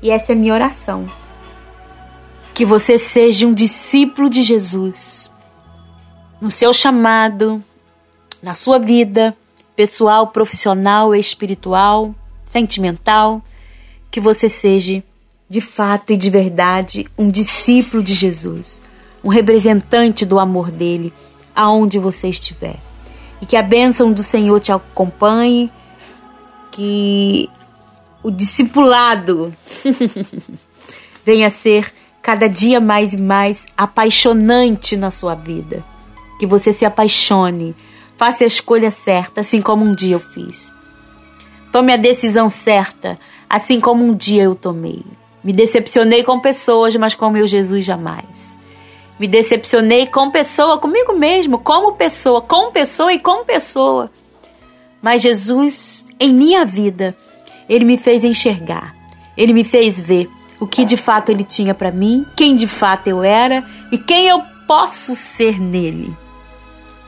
E 0.00 0.10
essa 0.10 0.32
é 0.32 0.34
a 0.34 0.38
minha 0.38 0.54
oração. 0.54 1.10
Que 2.52 2.64
você 2.64 2.98
seja 2.98 3.46
um 3.46 3.52
discípulo 3.52 4.30
de 4.30 4.42
Jesus. 4.42 5.30
No 6.40 6.50
seu 6.50 6.72
chamado, 6.72 7.62
na 8.42 8.54
sua 8.54 8.78
vida 8.78 9.36
pessoal, 9.74 10.28
profissional, 10.28 11.14
espiritual, 11.14 12.14
sentimental, 12.44 13.42
que 14.10 14.20
você 14.20 14.48
seja 14.48 15.02
de 15.48 15.60
fato 15.60 16.12
e 16.12 16.16
de 16.16 16.30
verdade 16.30 17.06
um 17.18 17.28
discípulo 17.28 18.02
de 18.02 18.14
Jesus 18.14 18.80
um 19.24 19.28
representante 19.28 20.26
do 20.26 20.38
amor 20.38 20.70
dele 20.70 21.12
aonde 21.54 21.98
você 21.98 22.28
estiver. 22.28 22.76
E 23.40 23.46
que 23.46 23.56
a 23.56 23.62
bênção 23.62 24.12
do 24.12 24.22
Senhor 24.22 24.60
te 24.60 24.70
acompanhe, 24.70 25.70
que 26.70 27.48
o 28.22 28.30
discipulado 28.30 29.52
venha 31.24 31.46
a 31.46 31.50
ser 31.50 31.92
cada 32.20 32.48
dia 32.48 32.80
mais 32.80 33.12
e 33.12 33.20
mais 33.20 33.66
apaixonante 33.76 34.96
na 34.96 35.10
sua 35.10 35.34
vida. 35.34 35.84
Que 36.38 36.46
você 36.46 36.72
se 36.72 36.84
apaixone, 36.84 37.74
faça 38.16 38.44
a 38.44 38.46
escolha 38.46 38.90
certa, 38.90 39.40
assim 39.40 39.60
como 39.60 39.84
um 39.84 39.94
dia 39.94 40.16
eu 40.16 40.20
fiz. 40.20 40.72
Tome 41.70 41.92
a 41.92 41.96
decisão 41.96 42.48
certa, 42.48 43.18
assim 43.48 43.80
como 43.80 44.04
um 44.04 44.14
dia 44.14 44.44
eu 44.44 44.54
tomei. 44.54 45.02
Me 45.42 45.52
decepcionei 45.52 46.24
com 46.24 46.40
pessoas, 46.40 46.96
mas 46.96 47.14
com 47.14 47.28
meu 47.30 47.46
Jesus 47.46 47.84
jamais. 47.84 48.53
Me 49.18 49.28
decepcionei 49.28 50.06
com 50.06 50.30
pessoa, 50.30 50.78
comigo 50.78 51.12
mesmo, 51.16 51.58
como 51.58 51.92
pessoa, 51.92 52.40
com 52.40 52.72
pessoa 52.72 53.12
e 53.12 53.18
com 53.18 53.44
pessoa. 53.44 54.10
Mas 55.00 55.22
Jesus, 55.22 56.06
em 56.18 56.32
minha 56.32 56.64
vida, 56.64 57.14
ele 57.68 57.84
me 57.84 57.96
fez 57.96 58.24
enxergar, 58.24 58.94
ele 59.36 59.52
me 59.52 59.62
fez 59.62 60.00
ver 60.00 60.28
o 60.58 60.66
que 60.66 60.84
de 60.84 60.96
fato 60.96 61.28
ele 61.28 61.44
tinha 61.44 61.74
para 61.74 61.90
mim, 61.90 62.24
quem 62.36 62.56
de 62.56 62.66
fato 62.66 63.06
eu 63.06 63.22
era 63.22 63.62
e 63.92 63.98
quem 63.98 64.26
eu 64.26 64.42
posso 64.66 65.14
ser 65.14 65.60
nele. 65.60 66.16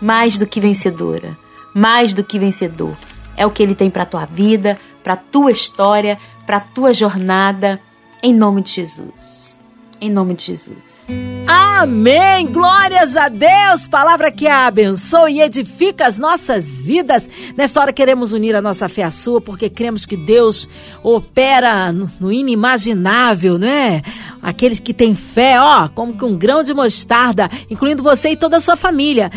Mais 0.00 0.36
do 0.36 0.46
que 0.46 0.60
vencedora, 0.60 1.36
mais 1.74 2.12
do 2.12 2.22
que 2.22 2.38
vencedor. 2.38 2.96
É 3.36 3.46
o 3.46 3.50
que 3.50 3.62
ele 3.62 3.74
tem 3.74 3.90
para 3.90 4.06
tua 4.06 4.26
vida, 4.26 4.78
para 5.02 5.16
tua 5.16 5.50
história, 5.50 6.18
para 6.46 6.60
tua 6.60 6.92
jornada, 6.92 7.80
em 8.22 8.34
nome 8.34 8.62
de 8.62 8.72
Jesus. 8.72 9.56
Em 10.00 10.10
nome 10.10 10.34
de 10.34 10.44
Jesus. 10.44 10.95
Amém! 11.46 12.46
Glórias 12.48 13.16
a 13.16 13.28
Deus! 13.28 13.86
Palavra 13.86 14.32
que 14.32 14.48
abençoa 14.48 15.30
e 15.30 15.40
edifica 15.40 16.06
as 16.06 16.18
nossas 16.18 16.82
vidas. 16.82 17.28
Nesta 17.56 17.80
hora 17.80 17.92
queremos 17.92 18.32
unir 18.32 18.56
a 18.56 18.62
nossa 18.62 18.88
fé 18.88 19.04
à 19.04 19.10
sua, 19.10 19.40
porque 19.40 19.70
cremos 19.70 20.04
que 20.04 20.16
Deus 20.16 20.68
opera 21.02 21.92
no 21.92 22.32
inimaginável, 22.32 23.58
né? 23.58 24.02
Aqueles 24.42 24.80
que 24.80 24.92
têm 24.92 25.14
fé, 25.14 25.60
ó, 25.60 25.88
como 25.88 26.16
que 26.16 26.24
um 26.24 26.36
grão 26.36 26.62
de 26.62 26.74
mostarda, 26.74 27.48
incluindo 27.70 28.02
você 28.02 28.30
e 28.30 28.36
toda 28.36 28.56
a 28.56 28.60
sua 28.60 28.74
família. 28.74 29.30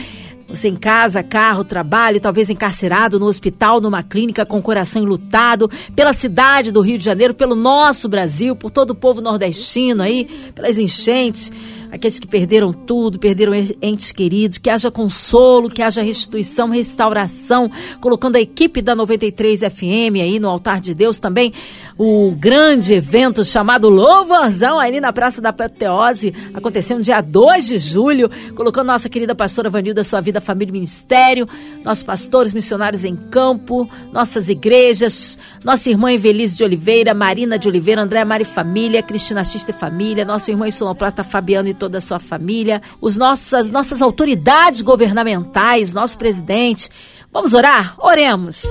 Você 0.49 0.67
em 0.67 0.75
casa, 0.75 1.21
carro, 1.21 1.63
trabalho, 1.63 2.19
talvez 2.19 2.49
encarcerado 2.49 3.19
no 3.19 3.27
hospital, 3.27 3.79
numa 3.79 4.01
clínica 4.01 4.45
com 4.47 4.57
o 4.57 4.61
coração 4.61 5.03
enlutado, 5.03 5.69
pela 5.95 6.11
cidade 6.11 6.71
do 6.71 6.81
Rio 6.81 6.97
de 6.97 7.03
Janeiro, 7.03 7.35
pelo 7.35 7.53
nosso 7.53 8.09
Brasil, 8.09 8.55
por 8.55 8.71
todo 8.71 8.91
o 8.91 8.95
povo 8.95 9.21
nordestino 9.21 10.01
aí, 10.01 10.25
pelas 10.55 10.79
enchentes 10.79 11.51
aqueles 11.91 12.19
que 12.19 12.27
perderam 12.27 12.71
tudo, 12.71 13.19
perderam 13.19 13.53
entes 13.81 14.11
queridos, 14.11 14.57
que 14.57 14.69
haja 14.69 14.89
consolo, 14.89 15.69
que 15.69 15.81
haja 15.81 16.01
restituição, 16.01 16.69
restauração, 16.69 17.69
colocando 17.99 18.35
a 18.35 18.41
equipe 18.41 18.81
da 18.81 18.95
93 18.95 19.59
FM 19.61 20.21
aí 20.21 20.39
no 20.39 20.49
altar 20.49 20.79
de 20.79 20.93
Deus 20.93 21.19
também, 21.19 21.53
o 21.97 22.31
grande 22.31 22.93
evento 22.93 23.43
chamado 23.43 23.89
Louvorzão 23.89 24.79
ali 24.79 25.01
na 25.01 25.11
Praça 25.11 25.41
da 25.41 25.49
Apoteose, 25.49 26.33
acontecendo 26.53 27.01
dia 27.01 27.19
2 27.21 27.67
de 27.67 27.77
julho, 27.77 28.29
colocando 28.55 28.87
nossa 28.87 29.09
querida 29.09 29.35
pastora 29.35 29.69
Vanilda, 29.69 30.03
sua 30.03 30.21
vida, 30.21 30.39
família 30.39 30.71
e 30.71 30.73
ministério, 30.73 31.47
nossos 31.83 32.03
pastores 32.03 32.53
missionários 32.53 33.03
em 33.03 33.15
campo, 33.15 33.89
nossas 34.13 34.47
igrejas, 34.47 35.37
nossa 35.63 35.89
irmã 35.89 36.11
Evelise 36.11 36.55
de 36.55 36.63
Oliveira, 36.63 37.13
Marina 37.13 37.59
de 37.59 37.67
Oliveira, 37.67 38.01
André 38.01 38.23
Mari 38.23 38.45
Família, 38.45 39.03
Cristina 39.03 39.43
Xista 39.43 39.71
e 39.71 39.73
Família, 39.73 40.23
nossa 40.23 40.51
irmã 40.51 40.69
sonoplasta 40.71 41.23
Fabiano 41.23 41.67
e 41.67 41.73
toda 41.79 41.97
a 41.97 42.01
sua 42.01 42.19
família, 42.19 42.81
os 43.01 43.17
nossas, 43.17 43.69
nossas 43.69 44.01
autoridades 44.01 44.81
governamentais, 44.81 45.93
nosso 45.93 46.17
presidente. 46.17 46.89
Vamos 47.31 47.53
orar? 47.53 47.95
Oremos. 47.97 48.65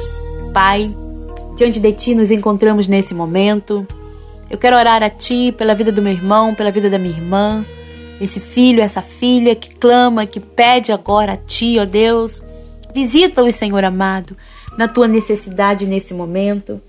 Pai, 0.53 0.89
diante 1.57 1.81
de 1.81 1.93
Ti 1.93 2.15
nos 2.15 2.31
encontramos 2.31 2.87
nesse 2.87 3.15
momento. 3.15 3.87
Eu 4.51 4.59
quero 4.59 4.77
orar 4.77 5.03
a 5.03 5.11
Ti 5.11 5.53
pela 5.57 5.75
vida 5.75 5.91
do 5.91 6.03
meu 6.03 6.13
irmão, 6.13 6.55
pela 6.55 6.71
vida 6.71 6.89
da 6.89 6.99
minha 6.99 7.17
irmã, 7.17 7.65
esse 8.21 8.41
filho, 8.41 8.83
essa 8.83 9.03
filha 9.03 9.55
que 9.55 9.75
clama, 9.75 10.27
que 10.27 10.41
pede 10.41 10.93
agora 10.93 11.33
a 11.33 11.37
Ti, 11.37 11.79
ó 11.79 11.85
Deus. 11.85 12.43
Visita-os, 12.95 13.55
Senhor 13.55 13.85
amado, 13.85 14.37
na 14.77 14.89
Tua 14.89 15.09
necessidade 15.09 15.87
nesse 15.87 16.15
momento. 16.15 16.81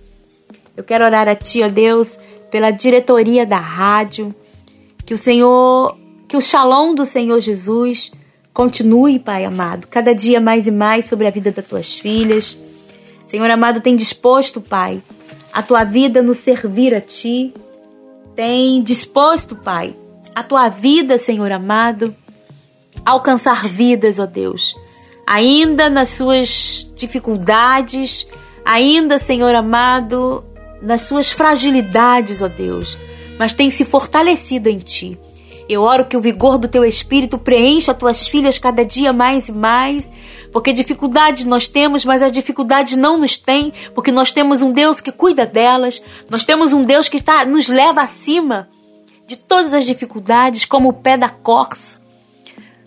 Eu 0.75 0.83
quero 0.83 1.03
orar 1.03 1.27
a 1.27 1.35
Ti, 1.35 1.63
ó 1.63 1.67
Deus, 1.67 2.17
pela 2.49 2.71
diretoria 2.71 3.45
da 3.45 3.59
rádio, 3.59 4.33
que 5.05 5.13
o 5.13 5.17
Senhor 5.17 5.98
que 6.29 6.37
o 6.37 6.41
shalom 6.41 6.93
do 6.93 7.07
Senhor 7.07 7.41
Jesus 7.41 8.11
continue, 8.53 9.17
Pai 9.17 9.45
amado, 9.45 9.87
cada 9.87 10.13
dia 10.13 10.39
mais 10.39 10.67
e 10.67 10.71
mais 10.71 11.05
sobre 11.05 11.25
a 11.25 11.31
vida 11.31 11.51
das 11.51 11.65
tuas 11.65 11.97
filhas. 11.97 12.55
Senhor 13.25 13.49
amado, 13.49 13.81
tem 13.81 13.95
disposto, 13.95 14.61
Pai, 14.61 15.01
a 15.51 15.63
tua 15.63 15.83
vida 15.83 16.21
no 16.21 16.35
servir 16.35 16.93
a 16.93 17.01
ti. 17.01 17.51
Tem 18.35 18.79
disposto, 18.83 19.55
Pai, 19.55 19.95
a 20.35 20.43
tua 20.43 20.69
vida, 20.69 21.17
Senhor 21.17 21.51
amado, 21.51 22.15
a 23.03 23.09
alcançar 23.09 23.67
vidas, 23.67 24.19
ó 24.19 24.27
Deus. 24.27 24.75
Ainda 25.25 25.89
nas 25.89 26.09
suas 26.09 26.91
dificuldades, 26.95 28.27
ainda, 28.63 29.17
Senhor 29.17 29.55
amado, 29.55 30.45
nas 30.79 31.01
suas 31.01 31.31
fragilidades, 31.31 32.39
ó 32.39 32.47
Deus, 32.47 32.95
mas 33.39 33.51
tem 33.51 33.71
se 33.71 33.83
fortalecido 33.83 34.69
em 34.69 34.77
ti. 34.77 35.17
Eu 35.69 35.83
oro 35.83 36.05
que 36.05 36.17
o 36.17 36.21
vigor 36.21 36.57
do 36.57 36.67
teu 36.67 36.83
espírito 36.83 37.37
preencha 37.37 37.93
tuas 37.93 38.27
filhas 38.27 38.57
cada 38.57 38.83
dia 38.83 39.13
mais 39.13 39.49
e 39.49 39.51
mais, 39.51 40.11
porque 40.51 40.73
dificuldades 40.73 41.45
nós 41.45 41.67
temos, 41.67 42.03
mas 42.03 42.23
as 42.23 42.31
dificuldades 42.31 42.95
não 42.95 43.19
nos 43.19 43.37
têm, 43.37 43.71
porque 43.93 44.11
nós 44.11 44.31
temos 44.31 44.63
um 44.63 44.71
Deus 44.71 44.99
que 44.99 45.11
cuida 45.11 45.45
delas, 45.45 46.01
nós 46.27 46.43
temos 46.43 46.73
um 46.73 46.83
Deus 46.83 47.07
que 47.07 47.17
está, 47.17 47.45
nos 47.45 47.69
leva 47.69 48.01
acima 48.01 48.67
de 49.27 49.37
todas 49.37 49.71
as 49.71 49.85
dificuldades, 49.85 50.65
como 50.65 50.89
o 50.89 50.93
pé 50.93 51.15
da 51.15 51.29
corça. 51.29 52.01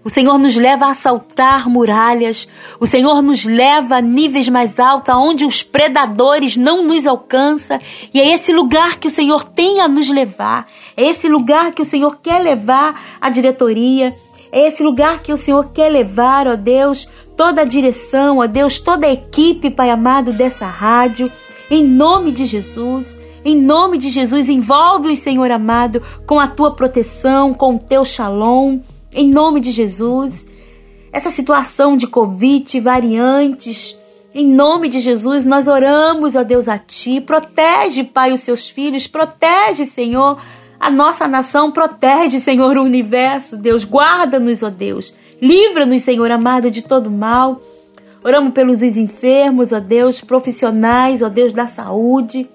O 0.05 0.11
Senhor 0.11 0.37
nos 0.37 0.57
leva 0.57 0.91
a 0.91 0.95
saltar 0.95 1.69
muralhas. 1.69 2.49
O 2.81 2.87
Senhor 2.87 3.23
nos 3.23 3.45
leva 3.45 3.97
a 3.97 4.01
níveis 4.01 4.49
mais 4.49 4.81
altos, 4.81 5.15
onde 5.15 5.45
os 5.45 5.63
predadores 5.63 6.57
não 6.57 6.85
nos 6.85 7.07
alcançam. 7.07 7.79
E 8.13 8.21
é 8.21 8.35
esse 8.35 8.53
lugar 8.53 8.99
que 8.99 9.07
o 9.07 9.11
Senhor 9.11 9.45
tem 9.45 9.81
a 9.81 9.87
nos 9.87 10.11
levar. 10.11 10.67
É 10.97 11.05
esse 11.05 11.29
lugar 11.29 11.73
que 11.73 11.83
o 11.83 11.85
Senhor 11.85 12.19
quer 12.21 12.41
levar 12.41 13.17
a 13.21 13.31
diretoria. 13.31 14.13
É 14.51 14.67
esse 14.67 14.83
lugar 14.83 15.23
que 15.23 15.33
o 15.33 15.39
Senhor 15.39 15.71
quer 15.73 15.89
levar, 15.89 16.49
ó 16.49 16.57
Deus, 16.57 17.09
toda 17.37 17.61
a 17.63 17.65
direção, 17.65 18.39
ó 18.39 18.47
Deus, 18.49 18.81
toda 18.81 19.07
a 19.07 19.13
equipe, 19.13 19.71
Pai 19.71 19.89
amado, 19.89 20.33
dessa 20.33 20.67
rádio. 20.67 21.31
Em 21.71 21.85
nome 21.85 22.33
de 22.33 22.45
Jesus. 22.45 23.21
Em 23.45 23.57
nome 23.57 23.99
de 23.99 24.09
Jesus, 24.09 24.49
envolve-os, 24.49 25.21
Senhor 25.21 25.51
amado, 25.51 26.03
com 26.27 26.41
a 26.41 26.49
tua 26.49 26.75
proteção, 26.75 27.55
com 27.55 27.77
o 27.77 27.79
teu 27.79 28.05
shalom 28.05 28.81
em 29.15 29.29
nome 29.29 29.61
de 29.61 29.71
Jesus. 29.71 30.47
Essa 31.13 31.31
situação 31.31 31.97
de 31.97 32.07
Covid, 32.07 32.81
variantes, 32.81 33.99
em 34.35 34.47
nome 34.47 34.89
de 34.89 34.99
Jesus, 34.99 35.45
nós 35.45 35.69
oramos, 35.69 36.35
ó 36.35 36.43
Deus, 36.43 36.67
a 36.67 36.79
Ti. 36.79 37.21
Protege, 37.21 38.05
Pai, 38.05 38.33
os 38.33 38.41
seus 38.41 38.71
filhos. 38.71 39.07
Protege, 39.07 39.85
Senhor, 39.85 40.41
a 40.81 40.91
nossa 40.91 41.29
nação. 41.29 41.71
Protege, 41.71 42.41
Senhor, 42.41 42.79
o 42.79 42.83
universo. 42.83 43.59
Deus, 43.59 43.85
guarda-nos, 43.85 44.63
ó 44.63 44.71
Deus. 44.71 45.13
Livra-nos, 45.41 46.03
Senhor 46.03 46.31
amado, 46.31 46.71
de 46.71 46.83
todo 46.83 47.11
mal. 47.11 47.61
Oramos 48.25 48.55
pelos 48.55 48.83
enfermos, 48.83 49.71
ó 49.71 49.81
Deus, 49.81 50.23
profissionais, 50.23 51.21
ó 51.21 51.29
Deus 51.29 51.53
da 51.53 51.67
saúde. 51.67 52.49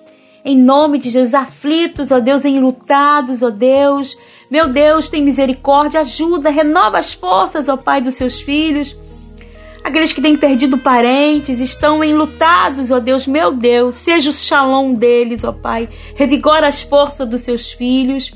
Em 0.48 0.58
nome 0.58 0.98
de 0.98 1.10
Jesus, 1.10 1.34
aflitos, 1.34 2.10
ó 2.10 2.22
Deus, 2.22 2.46
enlutados, 2.46 3.42
ó 3.42 3.50
Deus. 3.50 4.18
Meu 4.50 4.70
Deus, 4.70 5.10
tem 5.10 5.22
misericórdia, 5.22 6.00
ajuda, 6.00 6.50
renova 6.50 6.98
as 6.98 7.12
forças, 7.12 7.68
ó 7.68 7.76
Pai, 7.76 8.00
dos 8.00 8.14
seus 8.14 8.40
filhos. 8.40 8.98
Aqueles 9.84 10.14
que 10.14 10.22
têm 10.22 10.38
perdido 10.38 10.78
parentes, 10.78 11.60
estão 11.60 12.02
enlutados, 12.02 12.92
ó 12.92 13.00
Deus, 13.02 13.28
meu 13.28 13.52
Deus, 13.52 13.96
seja 13.96 14.30
o 14.30 14.34
shalom 14.34 14.94
deles, 14.94 15.44
ó 15.44 15.52
Pai. 15.52 15.90
Revigora 16.16 16.70
as 16.70 16.82
forças 16.82 17.28
dos 17.28 17.42
seus 17.42 17.74
filhos. 17.74 18.32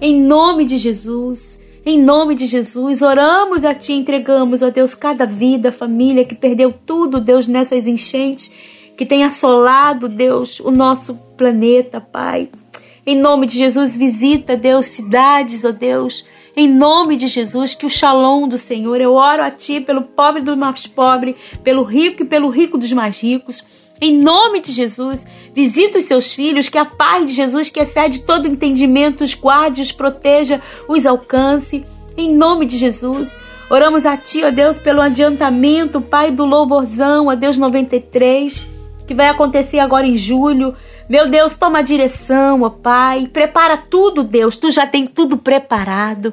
Em 0.00 0.18
nome 0.18 0.64
de 0.64 0.78
Jesus, 0.78 1.62
em 1.84 2.00
nome 2.00 2.34
de 2.34 2.46
Jesus, 2.46 3.02
oramos 3.02 3.66
a 3.66 3.74
Ti, 3.74 3.92
entregamos, 3.92 4.62
ó 4.62 4.70
Deus, 4.70 4.94
cada 4.94 5.26
vida, 5.26 5.70
família 5.70 6.24
que 6.24 6.34
perdeu 6.34 6.72
tudo, 6.72 7.20
Deus, 7.20 7.46
nessas 7.46 7.86
enchentes, 7.86 8.50
que 8.96 9.04
tem 9.04 9.24
assolado, 9.24 10.08
Deus, 10.08 10.60
o 10.60 10.70
nosso 10.70 11.14
planeta, 11.36 12.00
Pai. 12.00 12.48
Em 13.06 13.16
nome 13.16 13.46
de 13.46 13.58
Jesus, 13.58 13.96
visita, 13.96 14.56
Deus, 14.56 14.86
cidades, 14.86 15.64
ó 15.64 15.68
oh 15.68 15.72
Deus. 15.72 16.24
Em 16.56 16.68
nome 16.68 17.16
de 17.16 17.26
Jesus, 17.26 17.74
que 17.74 17.84
o 17.84 17.90
shalom 17.90 18.46
do 18.46 18.56
Senhor, 18.56 19.00
eu 19.00 19.14
oro 19.14 19.42
a 19.42 19.50
Ti 19.50 19.80
pelo 19.80 20.02
pobre 20.02 20.40
do 20.40 20.56
mais 20.56 20.86
pobre, 20.86 21.36
pelo 21.64 21.82
rico 21.82 22.22
e 22.22 22.24
pelo 22.26 22.48
rico 22.48 22.78
dos 22.78 22.92
mais 22.92 23.18
ricos. 23.20 23.92
Em 24.00 24.16
nome 24.16 24.60
de 24.60 24.70
Jesus, 24.70 25.26
visita 25.52 25.98
os 25.98 26.04
seus 26.04 26.32
filhos, 26.32 26.68
que 26.68 26.78
a 26.78 26.84
paz 26.84 27.26
de 27.26 27.32
Jesus, 27.32 27.70
que 27.70 27.80
excede 27.80 28.20
todo 28.20 28.46
entendimento, 28.46 29.24
os 29.24 29.34
guarde, 29.34 29.82
os 29.82 29.92
proteja, 29.92 30.62
os 30.88 31.04
alcance. 31.04 31.84
Em 32.16 32.32
nome 32.32 32.66
de 32.66 32.78
Jesus, 32.78 33.36
oramos 33.68 34.06
a 34.06 34.16
Ti, 34.16 34.44
ó 34.44 34.50
Deus, 34.50 34.78
pelo 34.78 35.02
adiantamento, 35.02 36.00
Pai 36.00 36.30
do 36.30 36.44
louvorzão, 36.44 37.26
ó 37.26 37.34
Deus 37.34 37.58
93, 37.58 38.73
que 39.06 39.14
vai 39.14 39.28
acontecer 39.28 39.78
agora 39.78 40.06
em 40.06 40.16
julho. 40.16 40.74
Meu 41.06 41.28
Deus, 41.28 41.54
toma 41.54 41.80
a 41.80 41.82
direção, 41.82 42.62
ó 42.62 42.70
Pai. 42.70 43.28
Prepara 43.30 43.76
tudo, 43.76 44.24
Deus. 44.24 44.56
Tu 44.56 44.70
já 44.70 44.86
tem 44.86 45.06
tudo 45.06 45.36
preparado. 45.36 46.32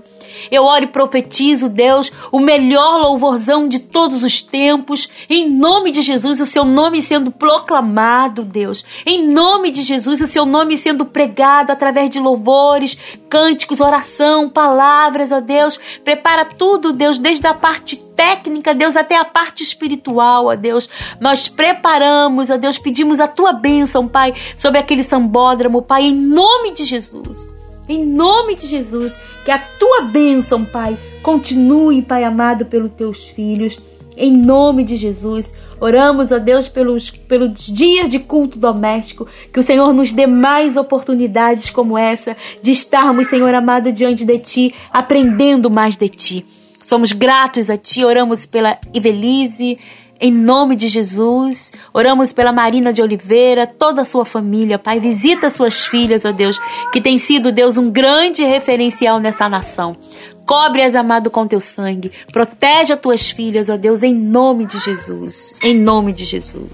Eu 0.49 0.63
oro 0.63 0.85
e 0.85 0.87
profetizo, 0.87 1.67
Deus, 1.67 2.09
o 2.31 2.39
melhor 2.39 3.01
louvorzão 3.01 3.67
de 3.67 3.79
todos 3.79 4.23
os 4.23 4.41
tempos. 4.41 5.09
Em 5.29 5.49
nome 5.49 5.91
de 5.91 6.01
Jesus, 6.01 6.39
o 6.39 6.45
seu 6.45 6.63
nome 6.63 7.01
sendo 7.01 7.31
proclamado, 7.31 8.43
Deus. 8.43 8.85
Em 9.05 9.27
nome 9.27 9.71
de 9.71 9.81
Jesus, 9.81 10.21
o 10.21 10.27
seu 10.27 10.45
nome 10.45 10.77
sendo 10.77 11.05
pregado 11.05 11.71
através 11.71 12.09
de 12.09 12.19
louvores, 12.19 12.97
cânticos, 13.27 13.81
oração, 13.81 14.49
palavras, 14.49 15.33
ó 15.33 15.41
Deus. 15.41 15.77
Prepara 16.01 16.45
tudo, 16.45 16.93
Deus, 16.93 17.19
desde 17.19 17.45
a 17.45 17.53
parte 17.53 17.97
técnica, 18.21 18.75
Deus, 18.75 18.95
até 18.95 19.17
a 19.17 19.25
parte 19.25 19.63
espiritual, 19.63 20.45
ó 20.45 20.55
Deus. 20.55 20.87
Nós 21.19 21.49
preparamos, 21.49 22.51
ó 22.51 22.57
Deus, 22.57 22.77
pedimos 22.77 23.19
a 23.19 23.27
tua 23.27 23.51
bênção, 23.51 24.07
Pai, 24.07 24.31
sobre 24.55 24.77
aquele 24.77 25.03
sambódromo, 25.03 25.81
Pai, 25.81 26.03
em 26.03 26.15
nome 26.15 26.71
de 26.71 26.83
Jesus. 26.83 27.49
Em 27.89 28.05
nome 28.05 28.53
de 28.55 28.67
Jesus, 28.67 29.11
que 29.43 29.49
a 29.49 29.57
tua 29.57 30.01
bênção, 30.01 30.63
Pai, 30.63 30.95
continue, 31.23 32.03
Pai 32.03 32.23
amado, 32.23 32.63
pelos 32.67 32.91
teus 32.91 33.23
filhos. 33.23 33.79
Em 34.15 34.31
nome 34.31 34.83
de 34.83 34.97
Jesus, 34.97 35.51
oramos, 35.79 36.31
ó 36.31 36.37
Deus, 36.37 36.67
pelos, 36.69 37.09
pelos 37.09 37.65
dias 37.65 38.07
de 38.07 38.19
culto 38.19 38.59
doméstico, 38.59 39.25
que 39.51 39.59
o 39.59 39.63
Senhor 39.63 39.91
nos 39.93 40.13
dê 40.13 40.27
mais 40.27 40.77
oportunidades 40.77 41.71
como 41.71 41.97
essa, 41.97 42.37
de 42.61 42.69
estarmos, 42.69 43.29
Senhor 43.29 43.51
amado, 43.55 43.91
diante 43.91 44.23
de 44.23 44.37
Ti, 44.37 44.75
aprendendo 44.93 45.71
mais 45.71 45.97
de 45.97 46.07
Ti. 46.07 46.60
Somos 46.83 47.11
gratos 47.11 47.69
a 47.69 47.77
Ti, 47.77 48.03
oramos 48.03 48.45
pela 48.45 48.77
Ivelise, 48.93 49.77
em 50.19 50.31
nome 50.31 50.75
de 50.75 50.87
Jesus. 50.87 51.73
Oramos 51.93 52.31
pela 52.31 52.51
Marina 52.51 52.93
de 52.93 53.01
Oliveira, 53.01 53.65
toda 53.65 54.03
a 54.03 54.05
sua 54.05 54.23
família, 54.23 54.77
Pai. 54.77 54.99
Visita 54.99 55.49
suas 55.49 55.83
filhas, 55.83 56.23
ó 56.23 56.31
Deus, 56.31 56.59
que 56.93 57.01
tem 57.01 57.17
sido, 57.17 57.51
Deus, 57.51 57.77
um 57.77 57.89
grande 57.89 58.43
referencial 58.43 59.19
nessa 59.19 59.49
nação. 59.49 59.97
Cobre-as, 60.45 60.95
amado, 60.95 61.31
com 61.31 61.47
teu 61.47 61.59
sangue. 61.59 62.11
Protege 62.31 62.93
as 62.93 62.99
tuas 62.99 63.31
filhas, 63.31 63.69
ó 63.69 63.77
Deus, 63.77 64.03
em 64.03 64.13
nome 64.13 64.65
de 64.65 64.79
Jesus. 64.79 65.53
Em 65.63 65.73
nome 65.73 66.13
de 66.13 66.25
Jesus. 66.25 66.69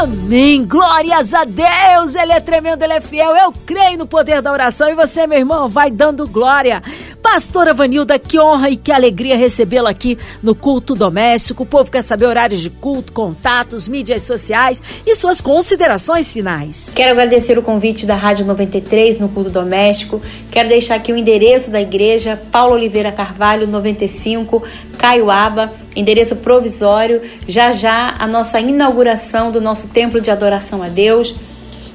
Amém. 0.00 0.64
Glórias 0.64 1.34
a 1.34 1.44
Deus. 1.44 2.14
Ele 2.14 2.30
é 2.30 2.38
tremendo, 2.38 2.84
ele 2.84 2.92
é 2.92 3.00
fiel. 3.00 3.34
Eu 3.34 3.52
creio 3.66 3.98
no 3.98 4.06
poder 4.06 4.40
da 4.40 4.52
oração 4.52 4.88
e 4.88 4.94
você, 4.94 5.26
meu 5.26 5.38
irmão, 5.38 5.68
vai 5.68 5.90
dando 5.90 6.24
glória. 6.24 6.80
Pastora 7.20 7.74
Vanilda, 7.74 8.16
que 8.16 8.38
honra 8.38 8.70
e 8.70 8.76
que 8.76 8.92
alegria 8.92 9.36
recebê-la 9.36 9.90
aqui 9.90 10.16
no 10.40 10.54
culto 10.54 10.94
doméstico. 10.94 11.64
O 11.64 11.66
povo 11.66 11.90
quer 11.90 12.02
saber 12.02 12.26
horários 12.26 12.60
de 12.60 12.70
culto, 12.70 13.12
contatos, 13.12 13.88
mídias 13.88 14.22
sociais 14.22 14.80
e 15.04 15.16
suas 15.16 15.40
considerações 15.40 16.32
finais. 16.32 16.92
Quero 16.94 17.10
agradecer 17.10 17.58
o 17.58 17.62
convite 17.62 18.06
da 18.06 18.14
Rádio 18.14 18.46
93 18.46 19.18
no 19.18 19.28
culto 19.28 19.50
doméstico. 19.50 20.22
Quero 20.48 20.68
deixar 20.68 20.94
aqui 20.94 21.12
o 21.12 21.16
endereço 21.16 21.70
da 21.70 21.80
igreja, 21.80 22.40
Paulo 22.52 22.74
Oliveira 22.74 23.10
Carvalho, 23.10 23.66
95, 23.66 24.62
Caiuaba, 24.96 25.72
endereço 25.94 26.36
provisório. 26.36 27.20
Já 27.46 27.72
já 27.72 28.14
a 28.18 28.26
nossa 28.26 28.60
inauguração 28.60 29.50
do 29.50 29.60
nosso 29.60 29.87
templo 29.88 30.20
de 30.20 30.30
adoração 30.30 30.82
a 30.82 30.88
Deus. 30.88 31.34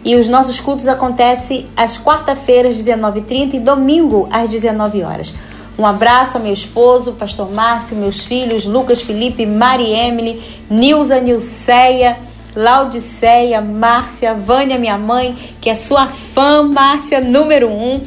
E 0.03 0.15
os 0.15 0.27
nossos 0.27 0.59
cultos 0.59 0.87
acontecem 0.87 1.65
às 1.77 1.97
quarta-feiras, 1.97 2.77
às 2.77 2.83
19h30 2.83 3.53
e 3.53 3.59
domingo, 3.59 4.27
às 4.29 4.49
19 4.49 5.01
horas. 5.03 5.33
Um 5.77 5.85
abraço 5.85 6.37
ao 6.37 6.43
meu 6.43 6.53
esposo, 6.53 7.13
pastor 7.13 7.51
Márcio, 7.51 7.95
meus 7.95 8.19
filhos, 8.19 8.65
Lucas 8.65 9.01
Felipe, 9.01 9.45
Mari 9.45 9.89
Emily, 9.91 10.41
Nilza, 10.69 11.19
Nilceia, 11.19 12.17
Laudiceia, 12.55 13.59
Márcia, 13.59 14.33
Vânia, 14.35 14.77
minha 14.77 14.97
mãe, 14.97 15.35
que 15.59 15.69
é 15.69 15.75
sua 15.75 16.05
fã, 16.05 16.63
Márcia, 16.63 17.19
número 17.19 17.69
um. 17.69 17.99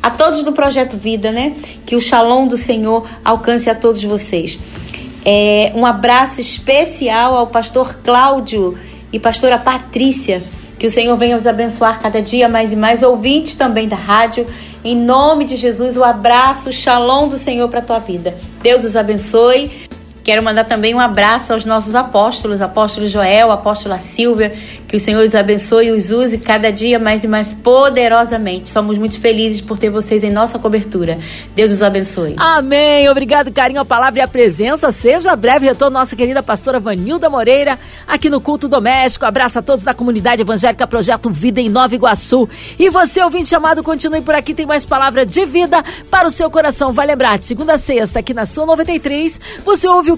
A 0.00 0.10
todos 0.10 0.44
do 0.44 0.52
Projeto 0.52 0.96
Vida, 0.96 1.32
né? 1.32 1.56
Que 1.84 1.96
o 1.96 2.00
shalom 2.00 2.46
do 2.46 2.56
Senhor 2.56 3.04
alcance 3.24 3.68
a 3.68 3.74
todos 3.74 4.02
vocês. 4.04 4.56
É, 5.24 5.72
um 5.74 5.84
abraço 5.84 6.40
especial 6.40 7.34
ao 7.34 7.48
pastor 7.48 7.94
Cláudio 8.04 8.78
e 9.12 9.18
pastora 9.18 9.58
Patrícia 9.58 10.42
que 10.78 10.86
o 10.86 10.90
Senhor 10.90 11.16
venha 11.16 11.36
os 11.36 11.46
abençoar 11.46 12.00
cada 12.00 12.22
dia 12.22 12.48
mais 12.48 12.72
e 12.72 12.76
mais, 12.76 13.02
ouvintes 13.02 13.56
também 13.56 13.88
da 13.88 13.96
rádio. 13.96 14.46
Em 14.84 14.96
nome 14.96 15.44
de 15.44 15.56
Jesus, 15.56 15.96
o 15.96 16.04
abraço, 16.04 16.68
o 16.68 16.72
shalom 16.72 17.26
do 17.26 17.36
Senhor 17.36 17.68
para 17.68 17.80
a 17.80 17.82
tua 17.82 17.98
vida. 17.98 18.34
Deus 18.62 18.84
os 18.84 18.94
abençoe 18.94 19.87
quero 20.28 20.42
mandar 20.42 20.64
também 20.64 20.94
um 20.94 21.00
abraço 21.00 21.54
aos 21.54 21.64
nossos 21.64 21.94
apóstolos, 21.94 22.60
apóstolo 22.60 23.08
Joel, 23.08 23.50
apóstola 23.50 23.98
Silvia, 23.98 24.52
que 24.86 24.94
o 24.94 25.00
Senhor 25.00 25.24
os 25.24 25.34
abençoe 25.34 25.86
e 25.86 25.90
os 25.90 26.10
use 26.10 26.36
cada 26.36 26.70
dia 26.70 26.98
mais 26.98 27.24
e 27.24 27.26
mais 27.26 27.54
poderosamente. 27.54 28.68
Somos 28.68 28.98
muito 28.98 29.18
felizes 29.18 29.62
por 29.62 29.78
ter 29.78 29.88
vocês 29.88 30.22
em 30.22 30.30
nossa 30.30 30.58
cobertura. 30.58 31.18
Deus 31.56 31.72
os 31.72 31.82
abençoe. 31.82 32.36
Amém. 32.36 33.08
Obrigado, 33.08 33.50
carinho, 33.50 33.80
a 33.80 33.86
palavra 33.86 34.20
e 34.20 34.22
a 34.22 34.28
presença. 34.28 34.92
Seja 34.92 35.34
breve 35.34 35.64
retorno 35.64 35.98
nossa 35.98 36.14
querida 36.14 36.42
pastora 36.42 36.78
Vanilda 36.78 37.30
Moreira 37.30 37.78
aqui 38.06 38.28
no 38.28 38.38
Culto 38.38 38.68
Doméstico. 38.68 39.24
Abraço 39.24 39.60
a 39.60 39.62
todos 39.62 39.82
da 39.82 39.94
comunidade 39.94 40.42
evangélica 40.42 40.86
Projeto 40.86 41.30
Vida 41.30 41.58
em 41.58 41.70
Nova 41.70 41.94
Iguaçu. 41.94 42.46
E 42.78 42.90
você, 42.90 43.22
ouvinte 43.22 43.48
chamado, 43.48 43.82
continue 43.82 44.20
por 44.20 44.34
aqui. 44.34 44.52
Tem 44.52 44.66
mais 44.66 44.84
palavra 44.84 45.24
de 45.24 45.46
vida 45.46 45.82
para 46.10 46.28
o 46.28 46.30
seu 46.30 46.50
coração. 46.50 46.92
Vai 46.92 47.06
lembrar, 47.06 47.38
de 47.38 47.46
segunda 47.46 47.76
a 47.76 47.78
sexta, 47.78 48.18
aqui 48.18 48.34
na 48.34 48.44
sua 48.44 48.66
93, 48.66 49.40
você 49.64 49.88
ouve 49.88 50.12
o 50.12 50.17